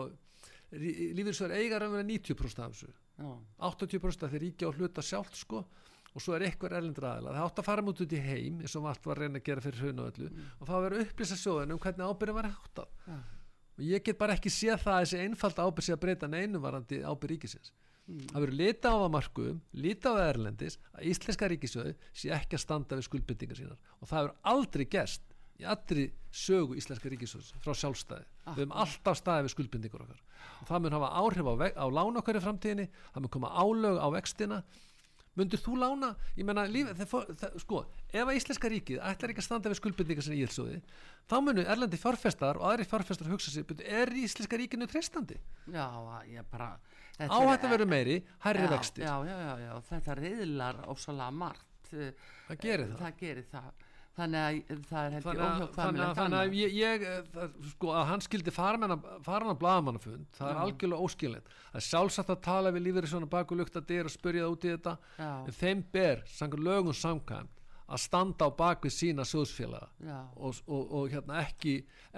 [0.71, 3.29] lífyrirsjóður eigar að vera 90% af þessu Já.
[3.69, 5.63] 80% af því ríkja á hluta sjálft sko
[6.09, 8.75] og svo er eitthvað erlendur aðila það átt að fara mútið út í heim eins
[8.79, 10.47] og allt var reyna að gera fyrir hraun og öllu mm.
[10.57, 13.19] og það vera upplýsa sjóðan um hvernig ábyrðin var hægt ja.
[13.77, 16.63] og ég get bara ekki séð það að þessi einfald ábyrð sé að breyta neinu
[16.63, 17.73] varandi ábyrð ríkisins
[18.09, 18.21] Mm.
[18.31, 22.57] Það verður lita á það markuðum, lita á það erlendis að Íslenska ríkisjóði sé ekki
[22.57, 27.53] að standa við skuldbyttingar sínar og það verður aldrei gerst í allri sögu Íslenska ríkisjóðs
[27.61, 28.25] frá sjálfstæði.
[28.45, 28.55] Ah.
[28.55, 30.21] Við höfum alltaf staðið við skuldbyttingar okkar
[30.59, 33.99] og það mun hafa áhrif á, á lána okkar í framtíðinni, það mun koma álög
[34.01, 34.63] á vextina
[35.39, 36.65] Mundur þú lána, ég menna,
[37.61, 40.79] sko, ef að Íslenska ríkið ætlar ekki að standa við skuldbyttingar sem íðsóði,
[41.29, 45.37] þá munur erlendi fjárfestar og aðri fjárfestar hugsa sér, er Íslenska ríkinu tristandi?
[45.71, 45.85] Já,
[46.27, 46.73] ég bara,
[47.27, 51.91] áhætt að vera meiri, hærri já, vexti já, já, já, já, þetta reyðlar ósalega margt
[51.91, 53.69] það gerir það, það, gerir það.
[54.19, 57.05] þannig að það er heldur óhjókvæmilegt þannig að ég, ég
[57.35, 61.87] það, sko, að hann skildi fara hann á blagamannafund það er algjörlega óskilnit það er
[61.87, 64.97] sjálfsagt að tala við lífeyri svona baku lukta dyr og spyrja það út í þetta.
[65.47, 67.58] En þeim ber, sangur lögum samkvæmt
[67.89, 69.89] að standa á bakvið sína sjóðsfélaga.
[70.37, 71.73] Og, og, og hérna ekki,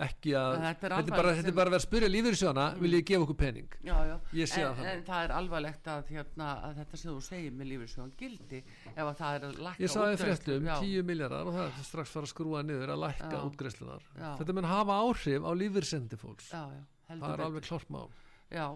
[0.05, 1.55] ekki að þetta er, þetta er bara, sem...
[1.55, 2.81] bara að vera að spyrja lífur í sjóna mm.
[2.84, 3.77] vil ég gefa okkur pening?
[3.88, 4.15] Já, já.
[4.41, 7.93] En, en það er alvarlegt að, hérna, að þetta sem þú segir með lífur í
[7.95, 11.67] sjóna gildi ef að það er að lækka ég sagði fréttum 10 miljardar og það
[11.69, 14.07] er strax fara að skrúa niður að lækka útgreifslunar
[14.41, 16.51] þetta mun hafa áhrif á lífursendi fólks.
[16.51, 18.10] Það er alveg klort mál.
[18.51, 18.67] Já.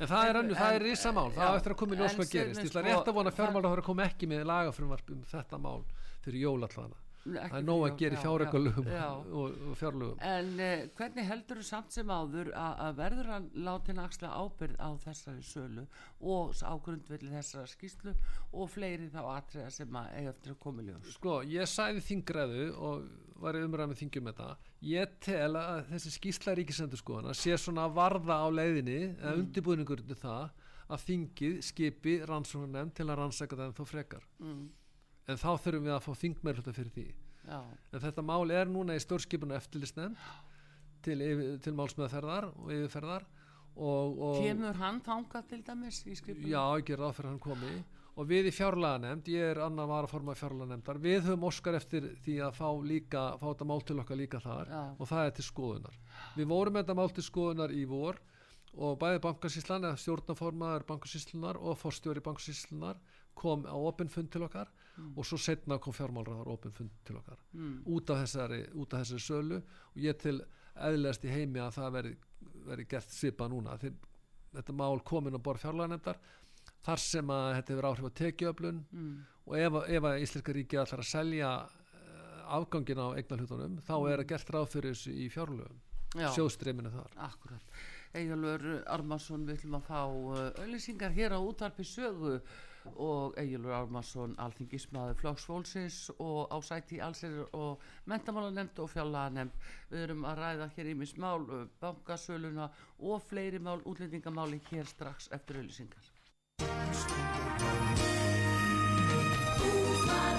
[0.00, 2.30] En það er, en, það er risamál, það er eftir að koma í ljós hvað
[2.32, 2.60] gerist.
[2.62, 5.82] Ég ætla rétt að vona að fjármálahöra kom ekki með lagafrumvarp um þetta mál
[6.24, 8.88] fyrir jólatlana það er nóg að gera í fjárreikalögum
[9.38, 10.22] og, og fjárlögum.
[10.26, 14.80] En eh, hvernig heldur þú samt sem áður að verður að láta henni axla ábyrð
[14.82, 15.84] á þessari sölu
[16.18, 18.14] og á grundvelli þessara skýslu
[18.50, 21.14] og fleiri þá atriða sem að eiga eftir að koma í ljós?
[21.14, 23.06] Sko, ég sæði þingræðu og
[23.42, 24.50] var í umræð með þingjum þetta
[24.86, 29.40] ég tel að þessi skýsla ríkisendur skoðana sé svona varða á leiðinni eða mm.
[29.46, 30.52] undirbúningur til það
[30.92, 34.24] að þingið skipi rannsóknar nefn til að rannsæka það en þó frekar.
[34.42, 34.62] Mm
[35.30, 37.06] en þá þurfum við að fá þingmerluta fyrir því
[37.42, 37.60] Já.
[37.60, 40.18] en þetta mál er núna í stórskipinu eftirlistnefn
[41.02, 41.18] til,
[41.62, 43.26] til málsmeðferðar og yfirferðar
[43.72, 46.52] og, og kemur hann þangað til dæmis í skipinu?
[46.52, 47.72] Já, ekki ráð fyrir hann komi
[48.12, 52.10] og við í fjárlaganefnd, ég er annar var að forma fjárlaganefndar, við höfum óskar eftir
[52.26, 54.82] því að fá líka, fá þetta mál til okkar líka þar Já.
[54.98, 55.98] og það er til skoðunar
[56.36, 58.20] við vorum þetta mál til skoðunar í vor
[58.72, 63.00] og bæði bankarsýslan eða stjórnaformaður bankarsýslunar og forstjóri bankarsýslunar
[63.36, 65.12] kom á opinfund til okkar mm.
[65.16, 67.40] og svo setna kom fjármálraðar opinfund til okkar.
[67.52, 67.82] Mm.
[67.86, 69.60] út, af þessari, út af þessari sölu.
[69.92, 70.38] Og ég til
[70.74, 72.14] eðlegast í heimi að það veri,
[72.68, 73.76] veri gert svipa núna.
[73.80, 73.94] Þeir,
[74.56, 76.20] þetta mál komin á borð fjárlaganendar
[76.82, 79.14] þar sem að þetta hefur áhrif á tekiöflun mm.
[79.46, 84.22] og ef, ef að Íslenska ríki ætlar að selja uh, afgangin á eignalhutunum þá er
[84.22, 85.80] að gert ráð fyrir þessu í fjárlögum.
[86.12, 87.14] Sjóðstreyminu þar.
[87.24, 87.76] Akkurat.
[88.12, 92.34] Egilur Armarsson við ætlum að fá auðlýsingar hér á útarpi sögu
[92.96, 99.54] og Egilur Armarsson alþingismæður flóksfólksins og á sæti allsir og mentamálanemnd og fjallanemnd
[99.90, 101.46] við erum að ræða hér í minn smál
[101.80, 102.66] bankasöluna
[102.98, 106.04] og fleiri mál útlendingamáli hér strax eftir auðlýsingar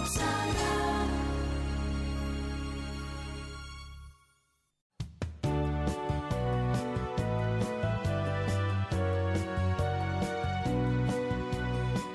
[0.04, 0.83] síðdeðis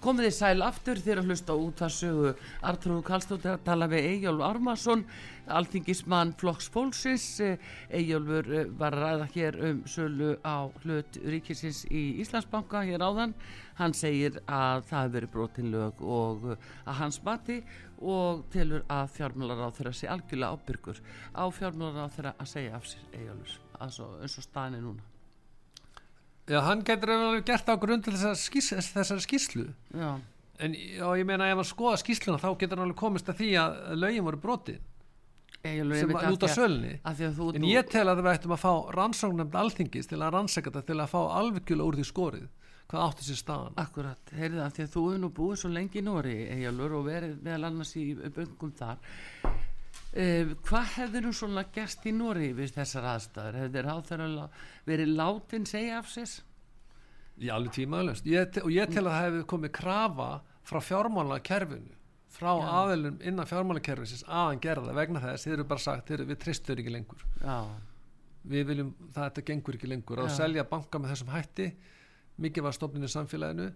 [0.00, 2.32] Komið þið sæl aftur þegar að hlusta út að sögu
[2.70, 5.04] Artrúðu Kallstóttir að tala við Eyjólf Armarsson
[5.50, 7.26] alþingismann Flokks Fólksins.
[7.90, 13.34] Eyjólfur eh, var að ræða hér um sölu á hlut ríkisins í Íslandsbanka hér áðan.
[13.80, 17.60] Hann segir að það hefur verið brotin lög og eh, að hans mati
[18.00, 21.02] og telur að fjármálar á þeirra sé algjörlega ábyrgur.
[21.36, 25.09] Á fjármálar á þeirra að segja af sér Eyjólfur altså, eins og staðinni núna
[26.50, 30.12] Já, hann getur alveg gert á grund til þessar, skís, þessar skýslu Já,
[30.60, 33.50] en já, ég meina ef hann skoða skýsluna þá getur hann alveg komist að því
[33.62, 34.78] að lögin voru broti
[35.60, 36.54] sem af út af
[37.36, 40.88] þú en ég tel að við ættum að fá rannsóknarnefnd alþingis til að rannsaka þetta
[40.88, 42.48] til að fá alvegjulega úr því skorið
[42.90, 43.76] hvað átti sér staðan.
[43.78, 46.36] Akkurat, heyrðu það, því að þú hefur nú búið svo lengi í Nóri,
[46.98, 49.04] og verið meðal annars í böngum þar.
[50.10, 53.60] Uh, hvað hefði nú svona gerst í Nóri við þessar aðstæður?
[53.64, 54.14] Hefði ráð
[54.88, 56.32] verið látin segja af sér?
[57.40, 58.26] Já, alveg tímaðalust
[58.60, 60.28] og ég tel að það hefði komið krafa
[60.66, 62.66] frá fjármálakerfinu kerfinu frá Já.
[62.80, 66.40] aðelum innan fjármálakerfisins að hann gerða vegna þess, þeir eru bara sagt þeir eru við
[66.44, 67.56] tristur ekki lengur Já,
[68.52, 70.36] við viljum, það þetta gengur ekki lengur að Já.
[70.36, 71.68] selja banka með þessum hætti
[72.40, 73.68] mikið var stofnin í samfélaginu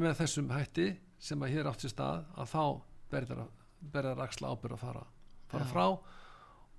[0.00, 0.88] með þessum hætti
[1.20, 2.64] sem að hér átt sér stað að þá
[3.10, 3.42] berðar
[3.80, 5.04] berðar axla ábyrð að fara,
[5.52, 5.72] fara Já.
[5.72, 5.86] frá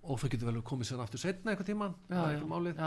[0.02, 2.82] og þau getur vel komið sér aftur setna einhvern tíman, það er já, ekki málið.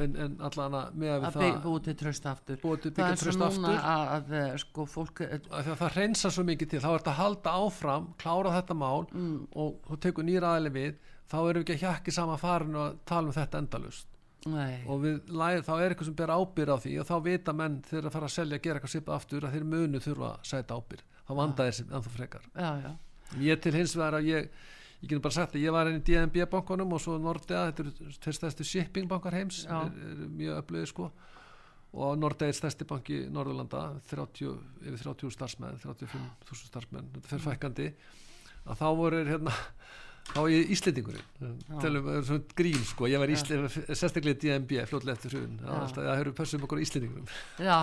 [0.00, 2.58] En, en allan að með að Að við það búið til tröst aftur.
[2.62, 6.44] búið Það er svo núna að, að, eh, sko, fólk, því að það reynsa svo
[6.46, 10.28] mikið til þá er þetta að halda áfram, klára þetta mál mm, og þú tekur
[10.28, 13.62] nýra aðli við þá erum við ekki að hjakki sama farinu að tala um þetta
[13.64, 14.08] endalust
[14.48, 15.18] nei, og við
[15.66, 18.30] þá er eitthvað sem ber ábyrð á því og þá vita menn þegar að fara
[18.30, 21.32] að selja að gera eitthvað svipa aftur að þeir munu þurfa að sæta ábyrð þá
[21.38, 22.46] vanda þeir sem ennþá frekar.
[22.54, 22.92] Já, já,
[23.46, 24.48] ég til hins vegar að ég
[25.00, 27.86] ég get bara sagt að ég var enn í DNB bankunum og svo Nordea, þetta
[27.86, 31.10] eru tveir stærstu shipping bankar heims, er, er mjög öflöði sko.
[32.00, 34.52] Og Nordea er stærsti banki Norðurlanda 30,
[34.84, 37.88] yfir 30 starfsmenn 35.000 starfsmenn, þetta fer fækkandi.
[38.68, 39.56] Að þá voru hérna
[40.30, 41.24] þá í Íslendingurinn.
[41.82, 46.20] Telum við svona grín sko, ég var Ísland sérstaklega í DNB, fljótlega eftir alltaf, það
[46.20, 47.26] höfum pössum okkur á Íslendingurum
[47.58, 47.78] já,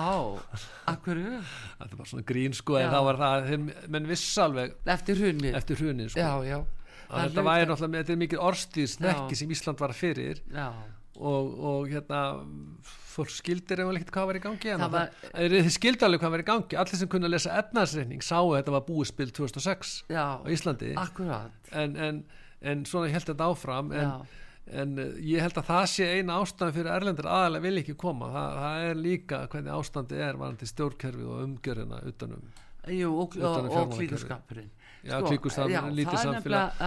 [0.94, 1.22] akkur,
[1.82, 3.52] þetta var svona grín sko, en þá var það
[3.92, 5.54] menn viss alveg eftir hrunni.
[5.58, 6.77] eftir hrunin sko, Já, já, Það
[7.08, 9.40] þetta væri náttúrulega, þetta er mikil orðstíðsnekki Já.
[9.42, 10.68] sem Ísland var fyrir já,
[11.18, 12.22] og, og hérna
[13.18, 16.34] fólk skildir ef ekkert hvað var í gangi Það það, það, þið skildi alveg hvað
[16.36, 16.80] var í gangi.
[16.84, 20.92] Allir sem kunna lesa efnarsreikning sáu að þetta var búið spil 2006 já, á Íslandi.
[21.72, 22.20] en, en,
[22.62, 23.90] en svona held þetta áfram.
[23.96, 24.14] En,
[24.68, 28.30] en uh, ég held að það sé eina ástæðan fyrir erlendur aðalega vil ekki koma.
[28.36, 32.48] Það, það er líka hvernig ástandi er varandi stjórnkerfið og umgjörina utanum
[32.88, 34.70] jú, og, Utan um og, og fjármálakerfið.
[35.08, 36.82] Já, Sko, klíkustamur, já, lítið er samfélag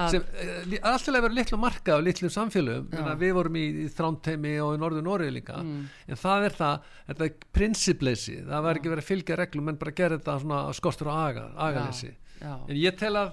[0.91, 2.89] alltaf verður litlu markað á litlum samfélögum.
[2.91, 2.97] Já.
[2.99, 5.61] Menna, við vorum í, í þrámteimi og í norður Noregi líka.
[5.65, 5.87] Mm.
[6.07, 9.81] en það er það, þetta er prinsippleysi það var ekki verið að fylgja reglum en
[9.81, 12.13] bara gera þetta svona skortur á aga, agaleysi.
[12.41, 13.33] já, en ég tel að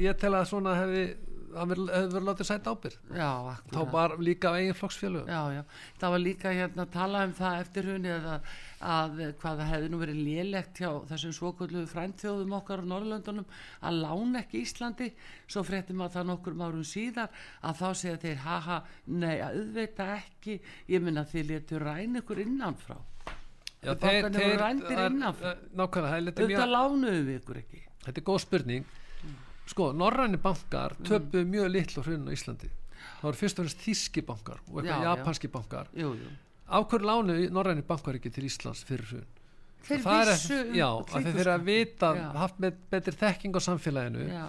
[0.00, 1.04] ég tel að svona hefði
[1.52, 3.90] það hefði verið látið sætt ábyrg já, þá akkurat.
[3.92, 5.28] bara líka af eigin flokksfélögum.
[5.28, 5.62] Já, já,
[6.00, 8.50] það var líka hérna að tala um það eftir hunni að,
[8.92, 13.46] að hvað það hefði nú verið lélegt hjá þessum svoköllu frændþjóðum okkar á Norrlöndunum
[13.82, 15.10] að lána ekki Íslandi.
[15.46, 17.28] Svo fréttum að það nokkur árum síðar
[17.62, 20.58] að þá segja þeir haha, nei, auðvita ekki.
[20.88, 22.96] Ég minna þið letur ræn ykkur innanfrá.
[23.82, 25.52] Já, er- innanfrá.
[25.52, 27.80] eh, nákvæmlega, það er mjög lánuðum við ykkur ekki.
[28.02, 28.84] Þetta er góð spurning
[29.66, 31.04] sko, norræni bankar Mm.
[31.08, 32.68] töpuðu mjög litlu hrunn á Íslandi.
[33.20, 35.16] Það voru fyrst og fremst þíski bankar og eitthvað Já, já.
[35.16, 35.86] japanski bankar.
[35.94, 36.28] Jú, jú.
[36.68, 39.26] Af hverju lánu norræni bankar ekki til Íslands fyrir hrun?
[39.82, 42.32] Þeir vissu um já, þeir að vita Já.
[42.38, 44.46] haft með betri þekking á samfélaginu Já,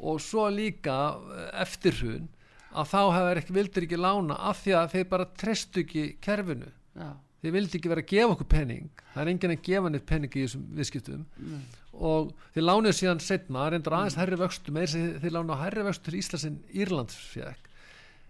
[0.00, 2.28] og svo líka eh, eftir hrun
[2.74, 6.68] að þá hefur ekki vildir ekki lána af því að þeir bara trestu ekki kerfinu.
[6.94, 10.06] Já, þeir vildi ekki vera að gefa okkur penning það er enginn að gefa neitt
[10.06, 11.24] penning í þessum viðskiptum.
[11.38, 11.60] Nei,
[11.98, 15.86] og þeir lánuðu síðan setna reyndar aðeins herri vöxtu með þess að þeir lánuðu herri
[15.86, 17.68] vöxtu til Íslands en Írlands fekk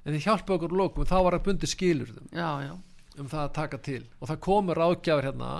[0.04, 2.72] en þeir hjálpa okkur að lokum þá var að bundi skilur já, já,
[3.20, 4.02] um það að taka til.
[4.20, 5.52] Og það komur ráðgjafir hérna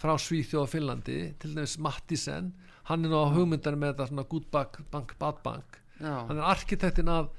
[0.00, 2.52] frá Svíþjóð og Finnlandi til dæmis Mattisen
[2.88, 5.80] hann er nú á hugmyndar með þetta svona good bank, bank, bad bank.
[6.00, 7.30] Já, hann er arkitektin af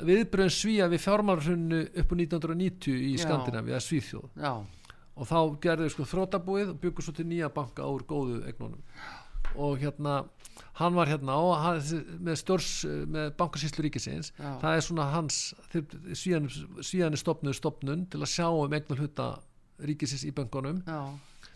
[0.00, 3.22] viðbröðin Svíja við fjármálrunnu upp á 1990 í Já.
[3.24, 4.28] Skandinavíu eða Svíþjóð.
[4.40, 4.52] Já,
[5.20, 8.80] og þá gerðu sko þrótabúið og byggu svo til nýja banka úr góðu eignunum
[9.56, 10.22] og hérna
[10.80, 11.80] hann var hérna og hann,
[12.20, 14.32] með stórs með bankasýslu ríkisins.
[14.38, 14.50] Já.
[14.62, 15.40] það er svona hans
[16.12, 19.30] svíðan, svíðan er stopnuð stopnun til að sjá um eignul hluta
[19.80, 21.00] ríkisins í bankunum já,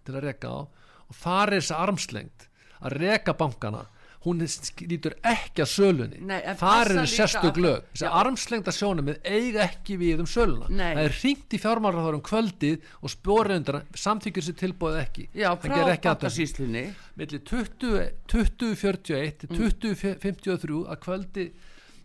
[0.07, 0.59] til að reka á
[1.05, 2.49] og þar er þessi armslengt
[2.85, 3.85] að reka bankana
[4.25, 4.41] hún
[4.89, 10.29] lítur ekki að sölunni þar eru sérstök lög þessi armslengda sjónumið eiga ekki við um
[10.31, 10.95] söluna Nei.
[10.97, 15.51] það er hringt í fjármálaráður um kvöldið og spórið undan samþykjur sér tilbúið ekki Já,
[15.55, 16.17] Það gerir ekki athugasemd.
[16.25, 16.85] bankasýslunni
[17.21, 19.57] milli 20 2041 til Mm.
[19.61, 21.47] 2053 að kvöldi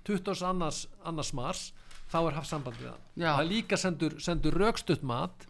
[0.05, 0.43] 20.
[0.49, 1.63] annars, annars mars
[2.11, 3.31] þá er haft samband við hann Já.
[3.37, 5.45] það líka sendur, sendur rökstutt mat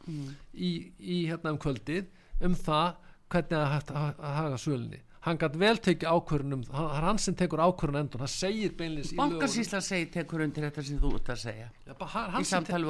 [0.53, 2.05] í, í hérna um kvöldið
[2.45, 2.95] um það
[3.29, 4.99] hvernig það haga sölunni
[5.29, 9.13] hann gætt vel tekið ákvörunum það er hann sem tekur ákvörun endur það segir beinlis
[9.13, 9.37] í lögunum.
[9.37, 11.69] Bankasýslan segir tekur undir þetta sem þú ert að segja.
[11.89, 12.11] Okkur,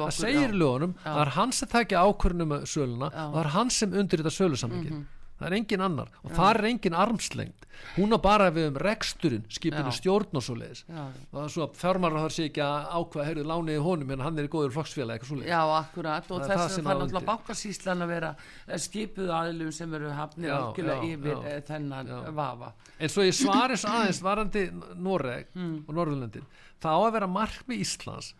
[0.00, 1.06] það segir í lögunum Já.
[1.10, 5.06] það er hann sem tekið ákvörunum um og það er hann sem undir þetta sölusamlingin
[5.40, 7.66] það er engin annar og það er engin armslengd
[7.96, 9.96] hún á bara við um reksturinn skipinu Já.
[9.96, 11.00] stjórn og svo leiðis Já.
[11.00, 14.24] og það er svo að fjármárar þar sé ekki að ákveða heyrðu lániði honum en
[14.26, 16.84] hann er í góður flokksfélag eitthvað svo leiðis Já, akkurat og þess að það er
[16.90, 17.26] náttúrulega undir.
[17.30, 18.32] bankasýslan að vera
[18.68, 21.40] eh, skipuð aðilum sem eru hafnir Já, algjörlega já, yfir já.
[21.54, 21.60] já.
[21.70, 22.18] þennan Já.
[22.42, 24.66] vafa en svo ég svari svo aðeins varandi
[25.00, 25.78] Noreg Hmm.
[25.88, 26.44] og Norðurlöndin
[26.84, 28.34] það á að vera markmið Íslands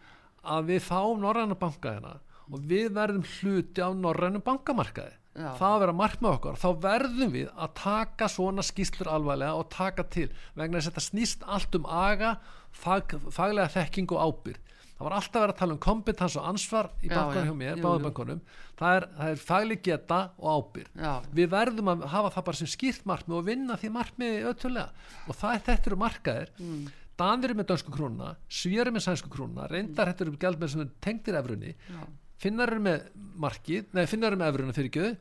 [0.45, 2.19] að við fáum norræna banka hérna
[2.51, 5.53] og við verðum hluti á norrænum bankamarkaði Já.
[5.61, 10.07] það að vera markmið okkar þá verðum við að taka svona skýslur alvarlega og taka
[10.11, 10.27] til.
[10.59, 12.33] Vegna þess að þetta snýst allt um aga
[12.75, 14.67] fag, faglega þekking og ábyrð
[15.01, 17.79] það var alltaf verið að tala um kompetens og ansvar í bankan já, hjá mér,
[17.79, 18.05] jú, báðum jú.
[18.05, 18.41] bankunum
[18.77, 22.71] það er, er fagleg geta og ábyrð Já, við verðum að hafa það bara sem
[22.75, 26.53] skýrt markmið og vinna því markmiði ötulega og það er þetta eru markaðir.
[26.61, 26.83] Mm.
[27.21, 30.93] Danir eru með dönsku krónuna, Svíjar eru með sænsku krónuna, reyndar þetta eru sem eru
[31.05, 32.05] tengdir efrunni, já,
[32.41, 33.03] Finnar eru með
[33.41, 35.17] markið, nei Finnar eru með efruna fyrir gjöðu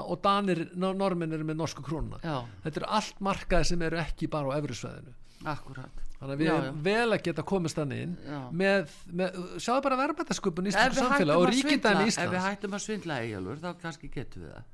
[0.00, 2.18] og Danir, nor- Normenn eru með norsku krónuna.
[2.64, 4.58] Þetta eru allt markaðir sem eru ekki bara á
[5.46, 6.02] akkurat.
[6.16, 8.14] Þannig að við erum vel að geta komist þannig inn
[8.56, 8.88] með,
[9.20, 12.46] með sjáðu bara verðmættasköpun í við samfélag og að svindla- ríkidæmi Ef við Íslands.
[12.46, 14.64] hættum að svindla eigjálfur þá kannski getum við það.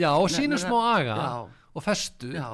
[0.00, 1.48] Já, og sínum smá aga já.
[1.76, 2.48] og festu Já,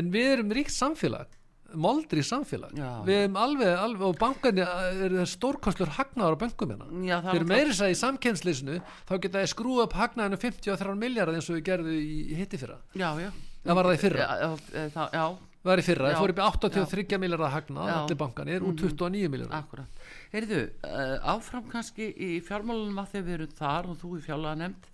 [0.00, 1.26] en við erum ríkt samfélag
[1.74, 2.90] moldri samfélag Já.
[3.06, 4.64] við erum alveg, alveg og bankandi
[5.06, 6.90] eru stórkostlur hagnaðar á bönkum hérna
[7.22, 11.48] það var meiri sæði í samkensleysinu þá geta þeir skrúa upp hagnaðinu 53 miljardar eins
[11.50, 13.30] og við gerðum í, hitti fyrra Já, já
[13.62, 16.46] það var það í fyrra, eh, það, það var í fyrra það fór upp í
[16.48, 17.92] 83 miljardar hagnað Já.
[17.92, 18.02] Mhm.
[18.02, 20.01] allir bankanir úr 29 miljardar Akkurat.
[20.32, 24.86] Heyrðu, uh, áfram kannski í fjármálunum að þeir veru þar og þú í fjárlega nefnd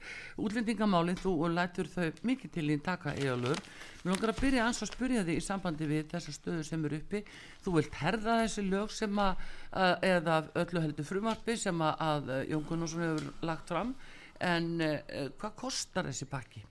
[0.43, 3.61] útlendingamálinn, þú og lætur þau mikið til þín taka eigalur.
[4.03, 6.99] Mér langar að byrja ans að spyrja þig í sambandi við þessa stöðu sem eru
[6.99, 7.21] uppi.
[7.63, 9.45] Þú vilt herða þessi lög sem að,
[10.11, 13.95] eða öllu heldur frumarpi sem að, Jón Gunnarsson hefur lagt fram
[14.43, 16.65] en uh, hvað kostar þessi pakki?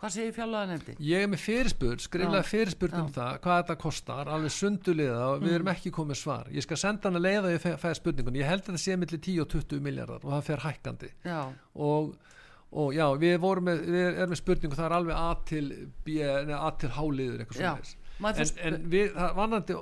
[0.00, 0.94] Hvað segir fjárlega nefndi?
[1.04, 5.56] Ég er með fyrirspurn, skriflega fyrirspurn um það hvað þetta kostar, alveg sunduliða og við
[5.58, 6.48] erum ekki komið svar.
[6.56, 8.38] Ég skal senda hann að leiða ég fæ spurningun.
[8.40, 11.10] Ég held að þetta sé millir 10 og 20 miljardar og það fer hækkandi.
[11.28, 11.40] Já,
[11.90, 12.14] Og,
[12.70, 13.36] og já, við,
[13.66, 15.66] með, við erum með spurningu, það er alveg A til,
[16.06, 17.96] til H-liður eitthvað svona.
[18.20, 19.76] Maður En, en við, það vannandi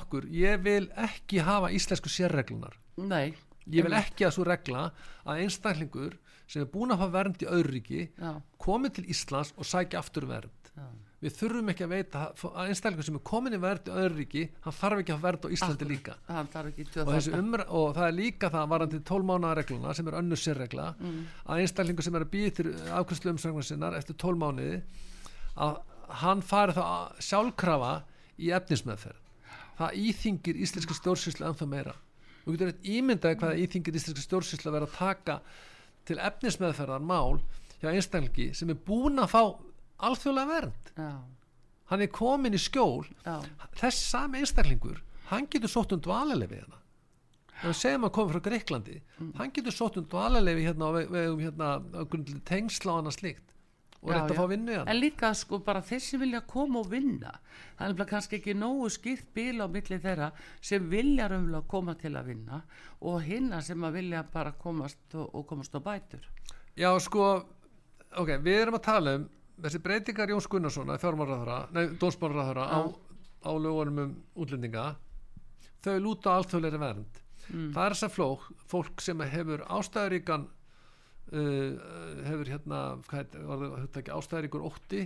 [0.00, 2.76] okkur, ég vil ekki hafa íslensku sérreglunar.
[3.00, 3.34] Nei.
[3.72, 4.86] Ég vil ekki að svo regla
[5.28, 6.16] að einstaklingur
[6.48, 10.24] sem er búin að hafa vernd í öðriki Já, komið til Íslands og sækja aftur
[10.30, 10.54] vernd.
[10.78, 10.86] Já.
[11.18, 14.76] við þurfum ekki að veita að einstaklingur sem er komin í vernd í ríki hann
[14.78, 16.14] þarf ekki að hafa vernd á Íslandi líka.
[17.02, 17.10] Og,
[17.40, 21.24] umra, og það er líka það varandi 12 mánuða regluna sem er önnur sérregla Mm.
[21.44, 22.66] að einstaklingur sem er að býja til
[23.00, 24.82] afkvæmslu umsögnar sinnar eftir 12 mánuði
[25.56, 25.80] að
[26.22, 26.84] hann fari þá
[27.18, 27.92] sjálfkrafa
[28.38, 29.18] í efnismeðferð.
[29.78, 31.94] Það íþingir íslenska stjórnsýslu ennþá meira
[32.48, 35.34] og getur eitt ímyndaði hvað íþingir íslenska stjórnsýslu að vera að taka
[36.08, 37.38] til efnismeðferðar mál
[37.82, 39.42] hjá einstaklingi sem er búin að fá
[40.08, 40.92] alþjóðlega vernd.
[40.96, 41.10] Já,
[41.92, 43.04] hann er komin í skjól.
[43.26, 43.36] Já,
[43.82, 46.78] þessi sami einstaklingur hann getur sótt um dvalarlefi hérna.
[47.58, 48.96] Ef við segjum að koma frá Greiklandi
[49.36, 51.70] hann getur sótt um dvalarlefi hérna á ve- vegum hérna
[52.48, 53.54] tengsla og annað slíkt
[54.02, 56.90] og rétt að fá vinnu hérna en líka sko bara þeir sem vilja koma og
[56.92, 57.32] vinna.
[57.78, 60.30] Það er kannski ekki nógu skýrt bíl á milli þeirra
[60.60, 62.62] sem vilja raunverulega koma til að vinna
[63.00, 66.28] og hinna sem að vilja bara komast og, og komast á bætur.
[66.78, 67.26] Já sko
[68.14, 69.28] ok, við erum að tala um
[69.58, 72.80] þessi breytingar Jóns fjármáraðara, nei, dónsmáraðara á,
[73.42, 74.92] á lögunum um útlendinga.
[75.82, 77.18] Þau lúta alþjóðleiri vernd.
[77.48, 80.46] Það er þess að flók, fólk sem hefur ástæðuríkan
[81.32, 81.78] uh,
[82.26, 85.04] hefur hérna hvað var þetta ekki ástæðuríkur ótti?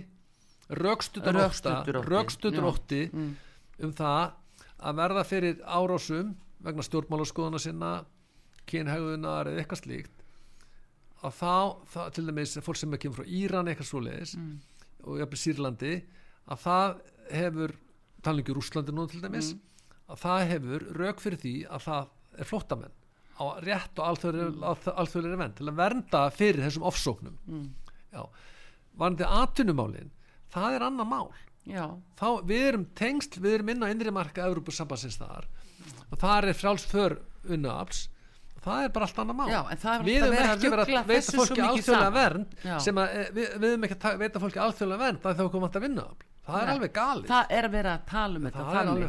[0.73, 1.43] Rökstutur ótta.
[1.43, 2.69] Rökstuddur ótti, rökstutur já.
[2.71, 3.01] ótti
[3.83, 4.33] um það
[4.83, 7.93] að verða fyrir árásum vegna stjórnmálaskoðuna sinna
[8.69, 10.23] kynhægunar eða eitthvað slíkt
[11.23, 11.55] að þá,
[11.93, 14.33] það, til dæmis fólk sem er kemur frá Íran eitthvað svoleiðis
[15.03, 15.93] og jafnvel Sýrlandi
[16.51, 16.97] að það
[17.33, 17.75] hefur
[18.23, 19.53] talningi Rúslandi nú til dæmis
[20.07, 22.11] að það hefur rauk fyrir því að það
[22.43, 22.99] er flóttamenn
[23.39, 27.37] á rétt og alþjóðlega venn til að vernda fyrir þessum ofsóknum.
[28.13, 28.23] Já,
[28.99, 30.11] varandi atvinnumálin
[30.53, 31.29] það er annað mál.
[32.19, 35.47] Þá við erum tengst, við erum inn á innri marka Európusambansins þar
[36.11, 37.15] og þar er frjáls för
[37.49, 38.09] unnaafls
[38.63, 39.47] það er bara allt annað mál.
[39.51, 42.53] Já, það er við höfum að ekki verið að veita fólki alþjóðlega vernd
[42.85, 45.39] sem að, eh, við, við höfum ekki að ta- veita fólki alþjóðlega vernd það er
[45.39, 46.05] þá komum vant að vinna
[46.43, 47.29] það er alveg galið.
[47.29, 48.65] það er verið að tala um þetta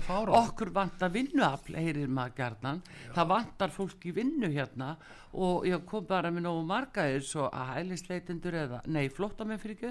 [0.07, 0.39] fáránlegt.
[0.39, 2.80] okkur vantar vinnuafl heyrir maður gjarnan.
[3.16, 4.97] Það vantar fólk í vinnu hérna.
[5.35, 9.74] Og ég kom bara með nógu marga eins og að hælisleitendur eða, nei, flottamenn fyrir
[9.74, 9.91] ekki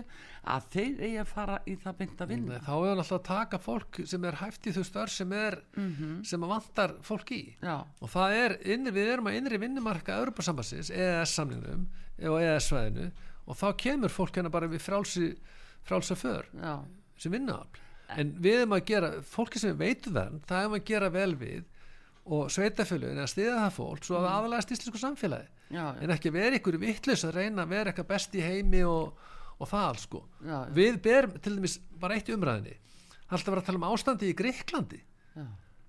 [0.54, 3.60] að þeir eigi að fara í það að vinna Nei, þá er alltaf að taka
[3.60, 5.60] fólk sem er hæft í þau stör sem er
[6.24, 7.42] sem að vantar fólk í.
[7.60, 11.90] Já, og það er, innri, við erum að innri vinnumarka Europasambansins, EES samningnum
[12.24, 13.12] og EES svæðinu
[13.44, 15.34] og þá kemur fólk hérna bara við frálsi
[15.84, 16.48] frálsa för.
[16.56, 16.80] Já,
[17.18, 17.82] sem vinnuafl
[18.20, 21.64] en við erum að gera, fólki sem veitu vernd það erum að gera vel við
[22.24, 24.34] og sveitafélugin að stiða það fólk svo að mm.
[24.38, 25.50] aðalægast íslensku samfélagi.
[25.74, 28.84] Já, já, en ekki vera ykkur vittlis að reyna að vera eitthvað best í heimi
[28.88, 29.18] og,
[29.58, 30.22] og það alls sko.
[30.46, 33.82] Já, við berum til dæmis bara eitt umræðinni það er alltaf að vera að tala
[33.82, 35.02] um ástandi í Greiklandi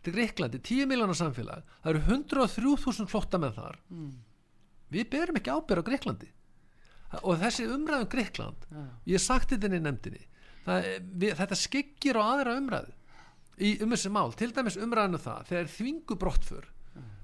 [0.04, 3.78] til Greiklandi, 10 miljónar samfélag það eru 103.000 flotta með þar.
[3.94, 4.10] Mm,
[4.92, 6.30] við berum ekki ábyrð á Greiklandi
[7.22, 8.66] og þessi umræðum Greikland
[9.06, 10.24] ég sagt þetta inn í nefndinni
[10.66, 10.88] það,
[11.22, 12.94] við, þetta skyggir á aðra umræðu
[13.64, 16.70] í um þessi mál, til dæmis umræðinu það þegar þvingu brottför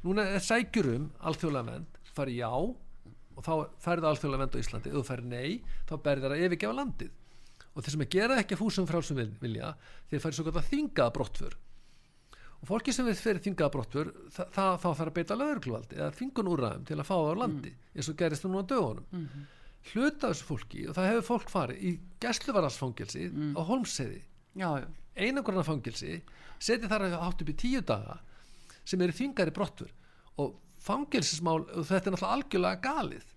[0.04, 4.90] núna er sækjur um alþjóðlega vend fari já og þá færðu alþjóðlega vend á Íslandi,
[4.92, 5.50] ef þú færi nei
[5.88, 7.10] þá berði það að yfirgefa landið.
[7.70, 9.68] Og þeir sem að gera ekki fúsum frálsum vil- vilja
[10.10, 11.54] þeir færi svo gott að þvingaða brottför.
[12.60, 16.10] Og fólki sem við fyrir þvingaða brottför það, það, þá þarf að beita lögregluvaldi eða
[16.18, 19.06] þvingun úrræðum til að fá það á landi eins og gerist nú á dögunum
[19.92, 24.20] hluta þessu fólki og það hefur fólk farið í gæsluvarðarsfangelsi á Holmseiði
[24.60, 26.20] já, já, einangurna fangelsi
[26.60, 28.20] setið þar að hátt upp í tíu daga
[28.90, 29.92] sem eru þingari brottur.
[30.40, 33.28] Og fangelsismál, og þetta er náttúrulega algjörlega galið.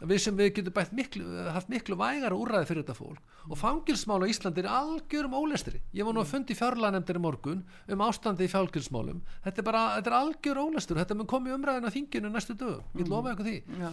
[0.00, 3.34] Við sem við getum bætt miklu, haft miklu vægara úrræði fyrir þetta fólk.
[3.52, 5.80] Og fangelsmál á Íslandi er algjörum ólestri.
[5.96, 9.82] Ég var nú að fundi fjárlanemndir í morgun um ástandi í fangelsmálum þetta er bara,
[9.98, 11.00] þetta er algjör ólestur.
[11.00, 12.84] Þetta mun komið umræðin á þinginu næstu dögum.
[12.96, 13.56] Ég lofa ykkur því.
[13.80, 13.90] Já,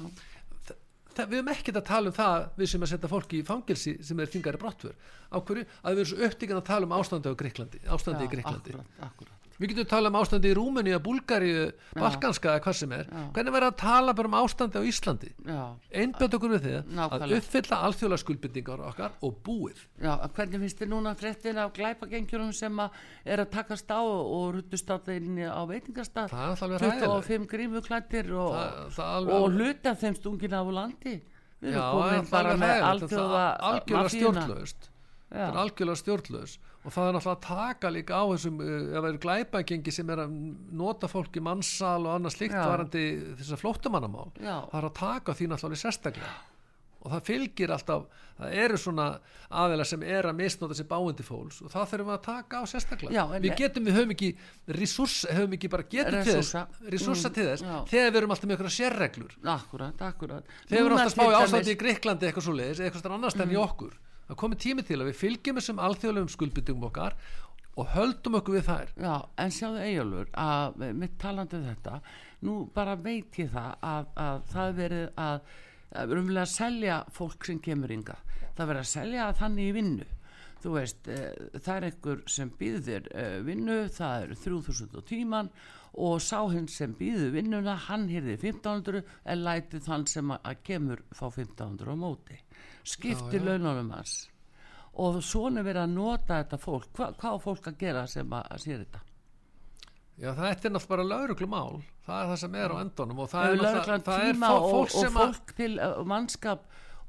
[1.26, 4.20] við höfum ekkert að tala um það við sem að setja fólki í fangelsi sem
[4.22, 4.96] er þingari brottför.
[5.34, 8.76] Á hverju, að við erum svo upptíkan að tala um ástandi Greiklandi ástandi í Greiklandi
[8.78, 11.52] akkurat, akkurat við getum tala um ástandi í Rúmeni Búlgari,
[11.98, 13.08] Balkanska eða hvað sem er.
[13.10, 13.22] Já.
[13.34, 15.32] hvernig verður að tala bara um ástandi á Íslandi?
[15.92, 16.74] Einbjönd okkur við því
[17.08, 19.82] að uppfylla alþjóðlega skuldbindingar okkar og búið.
[20.04, 24.54] Já, hvernig finnst þið núna fréttin af glæpagengjurum sem að er að takast á og
[24.58, 25.62] ruttust á þeirni á
[26.78, 28.54] er ræðilegt 25 grímuklættir og,
[29.02, 31.18] alveg- og hluti af þeim stungin af landi.
[31.58, 33.46] Við erum er komin bara með alþjóða
[35.28, 38.92] það er algjörlega stjórnlaust Og það er náttúrulega að taka líka á þessum uh, ef
[39.02, 40.36] það eru glæpagengi sem er að
[40.80, 42.64] nota fólk í mannsal og annað slíkt Já.
[42.64, 43.02] varandi
[43.42, 44.30] þess að flóttamannamál
[44.72, 46.38] það er að taka því náttúrulega sérstaklega.
[47.08, 48.08] Og það fylgir alltaf
[48.38, 49.04] það eru svona
[49.62, 52.64] aðeila sem er að misnota sér báindi fólks og það þurfum við að taka á
[52.72, 53.14] sérstaklega.
[53.14, 54.30] Já, við getum, við höfum ekki
[54.80, 56.58] resurs, höfum ekki bara getum til þess
[56.96, 57.30] Resursa.
[57.30, 57.78] Mm, til þess já.
[57.94, 59.38] þegar við erum alltaf með einhverja sérreglur.
[59.56, 60.52] Akkurat, akkurat.
[60.66, 62.84] Þegar við erum alltaf að spá í til ástandi dæmis- í Greiklandi eitthvað svo leiðis,
[62.88, 63.06] eitthvað
[64.28, 67.18] það komið tími til að við fylgjum þessum alþjóðlegum skuldbyttingum okkar
[67.78, 68.94] og höldum okkur við þær.
[68.98, 72.00] Já, en sjáðu Eyjólfur að mitt talandi um þetta
[72.48, 75.52] nú bara veit ég það að, að það er verið að,
[76.02, 78.18] að umlega að selja fólk sem kemur ynga
[78.58, 80.08] það er verið að selja þannig í vinnu.
[80.58, 81.18] Þú veist, e,
[81.62, 85.52] það er einhver sem býður e, vinnu, það eru 3000 á tíman
[86.08, 91.06] og sá hinn sem býður vinnuna, hann hýrði 1500 en lætið þann sem að kemur
[91.14, 92.42] fá 1500 á móti
[92.88, 94.16] skipti laununum hans.
[94.98, 96.88] Og svona er verið að nota þetta fólk.
[96.98, 99.04] Hva, hvað á fólk að gera sem að, að sér þetta?
[100.18, 103.48] Já, það er náttúrulega bara lauruglumál það er það sem er á endunum og það
[103.48, 106.66] hefur er, það er og, fólk og sem að fólk til uh, mannskap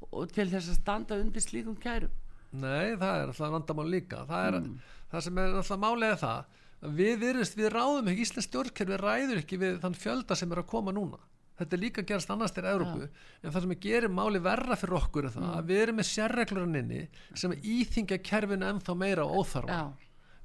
[0.09, 2.13] og til þess að standa undir slíkum kærum.
[2.49, 4.23] Nei, það er alltaf vandamál líka.
[4.29, 4.77] Það, er, Mm.
[5.11, 6.55] það sem er alltaf málega það.
[6.79, 10.61] Að við virðist, við ráðum ekki Íslands stjórnkerfi ræður ekki við þann fjölda sem er
[10.61, 11.19] að koma núna
[11.59, 14.97] þetta er líka gerast annars til Európu en það sem er gerir máli verra fyrir
[15.01, 15.55] okkur er það Mm.
[15.59, 17.01] að við erum með sérreglurinninni
[17.35, 19.79] sem íþingja kerfinu ennþá meira og óþarfa.
[19.79, 19.93] Já,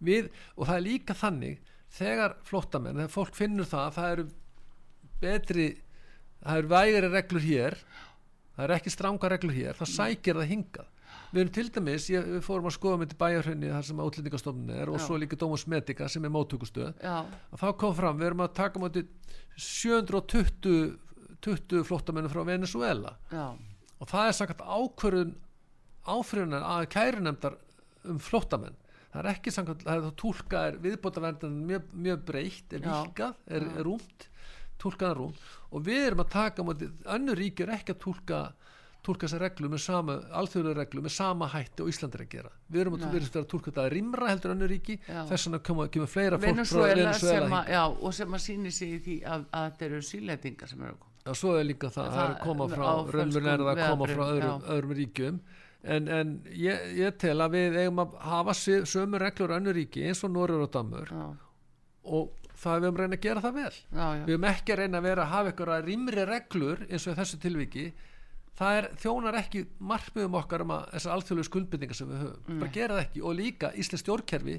[0.03, 1.61] við, og það er líka þannig
[1.95, 4.27] þegar flóttamenn, þegar fólk finnur það að það eru
[5.21, 5.69] betri
[6.45, 7.77] það eru vægari reglur hér
[8.57, 10.91] það eru ekki stranga reglur hér þá sækir það hingað.
[11.35, 14.71] Við erum til dæmis, ég, við fórum að skoða með til bæjarhraunni þar sem útlendingastofnun
[14.71, 15.03] er og Já.
[15.07, 16.93] svo líka Dómus Medica sem er móttökustöð.
[17.51, 19.03] Og þá kom fram, við erum að taka móti
[19.57, 20.99] 720
[21.45, 23.47] 20 flóttamennum frá Venezuela já,
[24.01, 25.35] og það er sagt ákvörðun
[26.05, 27.55] áfriðunar að kærunemdar
[28.11, 28.77] um flóttamenn.
[29.15, 33.37] Það er ekki samkvæmt, það er þá túlka er viðbótaverndin mjög, mjög breytt er líkað,
[33.47, 34.27] er, er rúmt
[34.83, 35.49] túlkaðan rúmt.
[35.71, 38.43] Og við erum að taka á móti, önnur ríki er ekki að túlka
[39.05, 42.53] túlka þessar reglu með sama, alþjóðlega reglu með sama hætti og Ísland er að gera.
[42.73, 44.97] Við erum að, að túlka þetta rýmra heldur önnur ríki.
[45.29, 48.73] Þess koma, kemur fleira fólk frá Venezuela Venezuela sem að, já, og sem að síni
[48.73, 51.65] sig í því að, að þetta eru sílendingar sem eru að koma Já, svo er
[51.65, 54.65] líka það, það er að koma frá, á raunverulega er það að koma frá öðrum,
[54.75, 55.39] öðrum ríkjum.
[55.95, 60.21] En, en ég, ég tel að við eigum að hafa sömu reglur önnur ríki eins
[60.25, 61.25] og Norður og Damur já,
[62.09, 63.73] og það er við um reyna að gera það vel.
[63.73, 67.09] Já, já, við höfum ekki að reyna að vera að hafa eitthvað rýmri reglur eins
[67.09, 67.87] og þessu tilviki
[68.59, 72.61] það er, þjónar ekki markmiðum okkar um að þessar alþjóðlegu skuldbindingar sem við höfum.
[72.61, 73.23] Bara gera það ekki.
[73.25, 74.57] Og líka Íslands stjórnkerfi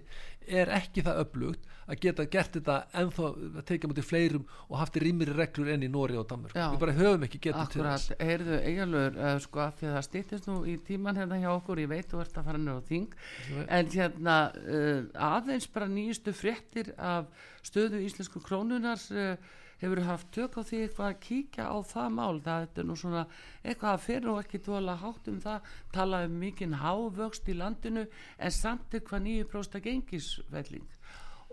[0.59, 4.99] er ekki það upplugt að geta gert þetta ennþá að tekja mútið fleirum og haft
[5.01, 6.67] rýmri reglur enn í Nóri og Danmörk Já.
[6.73, 8.13] við bara höfum ekki getur til þess.
[8.19, 11.83] Heyrðu eiginlegur uh, sko að því að það stýttist nú í tíman hérna hjá okkur,
[11.83, 13.19] ég veit þú ert að fara nýra á þing
[13.65, 17.29] en hérna uh, aðeins bara nýjustu fréttir af
[17.65, 19.37] stöðu íslensku krónunar uh,
[19.85, 23.23] hefur haft tök á því eitthvað að kíkja á það mál, það er nú svona
[23.63, 28.05] eitthvað að fyrir og ekki tóla hátt um það tala um mikinn hávöxt í landinu
[28.05, 30.87] en samt eitthvað 9% gengisvelling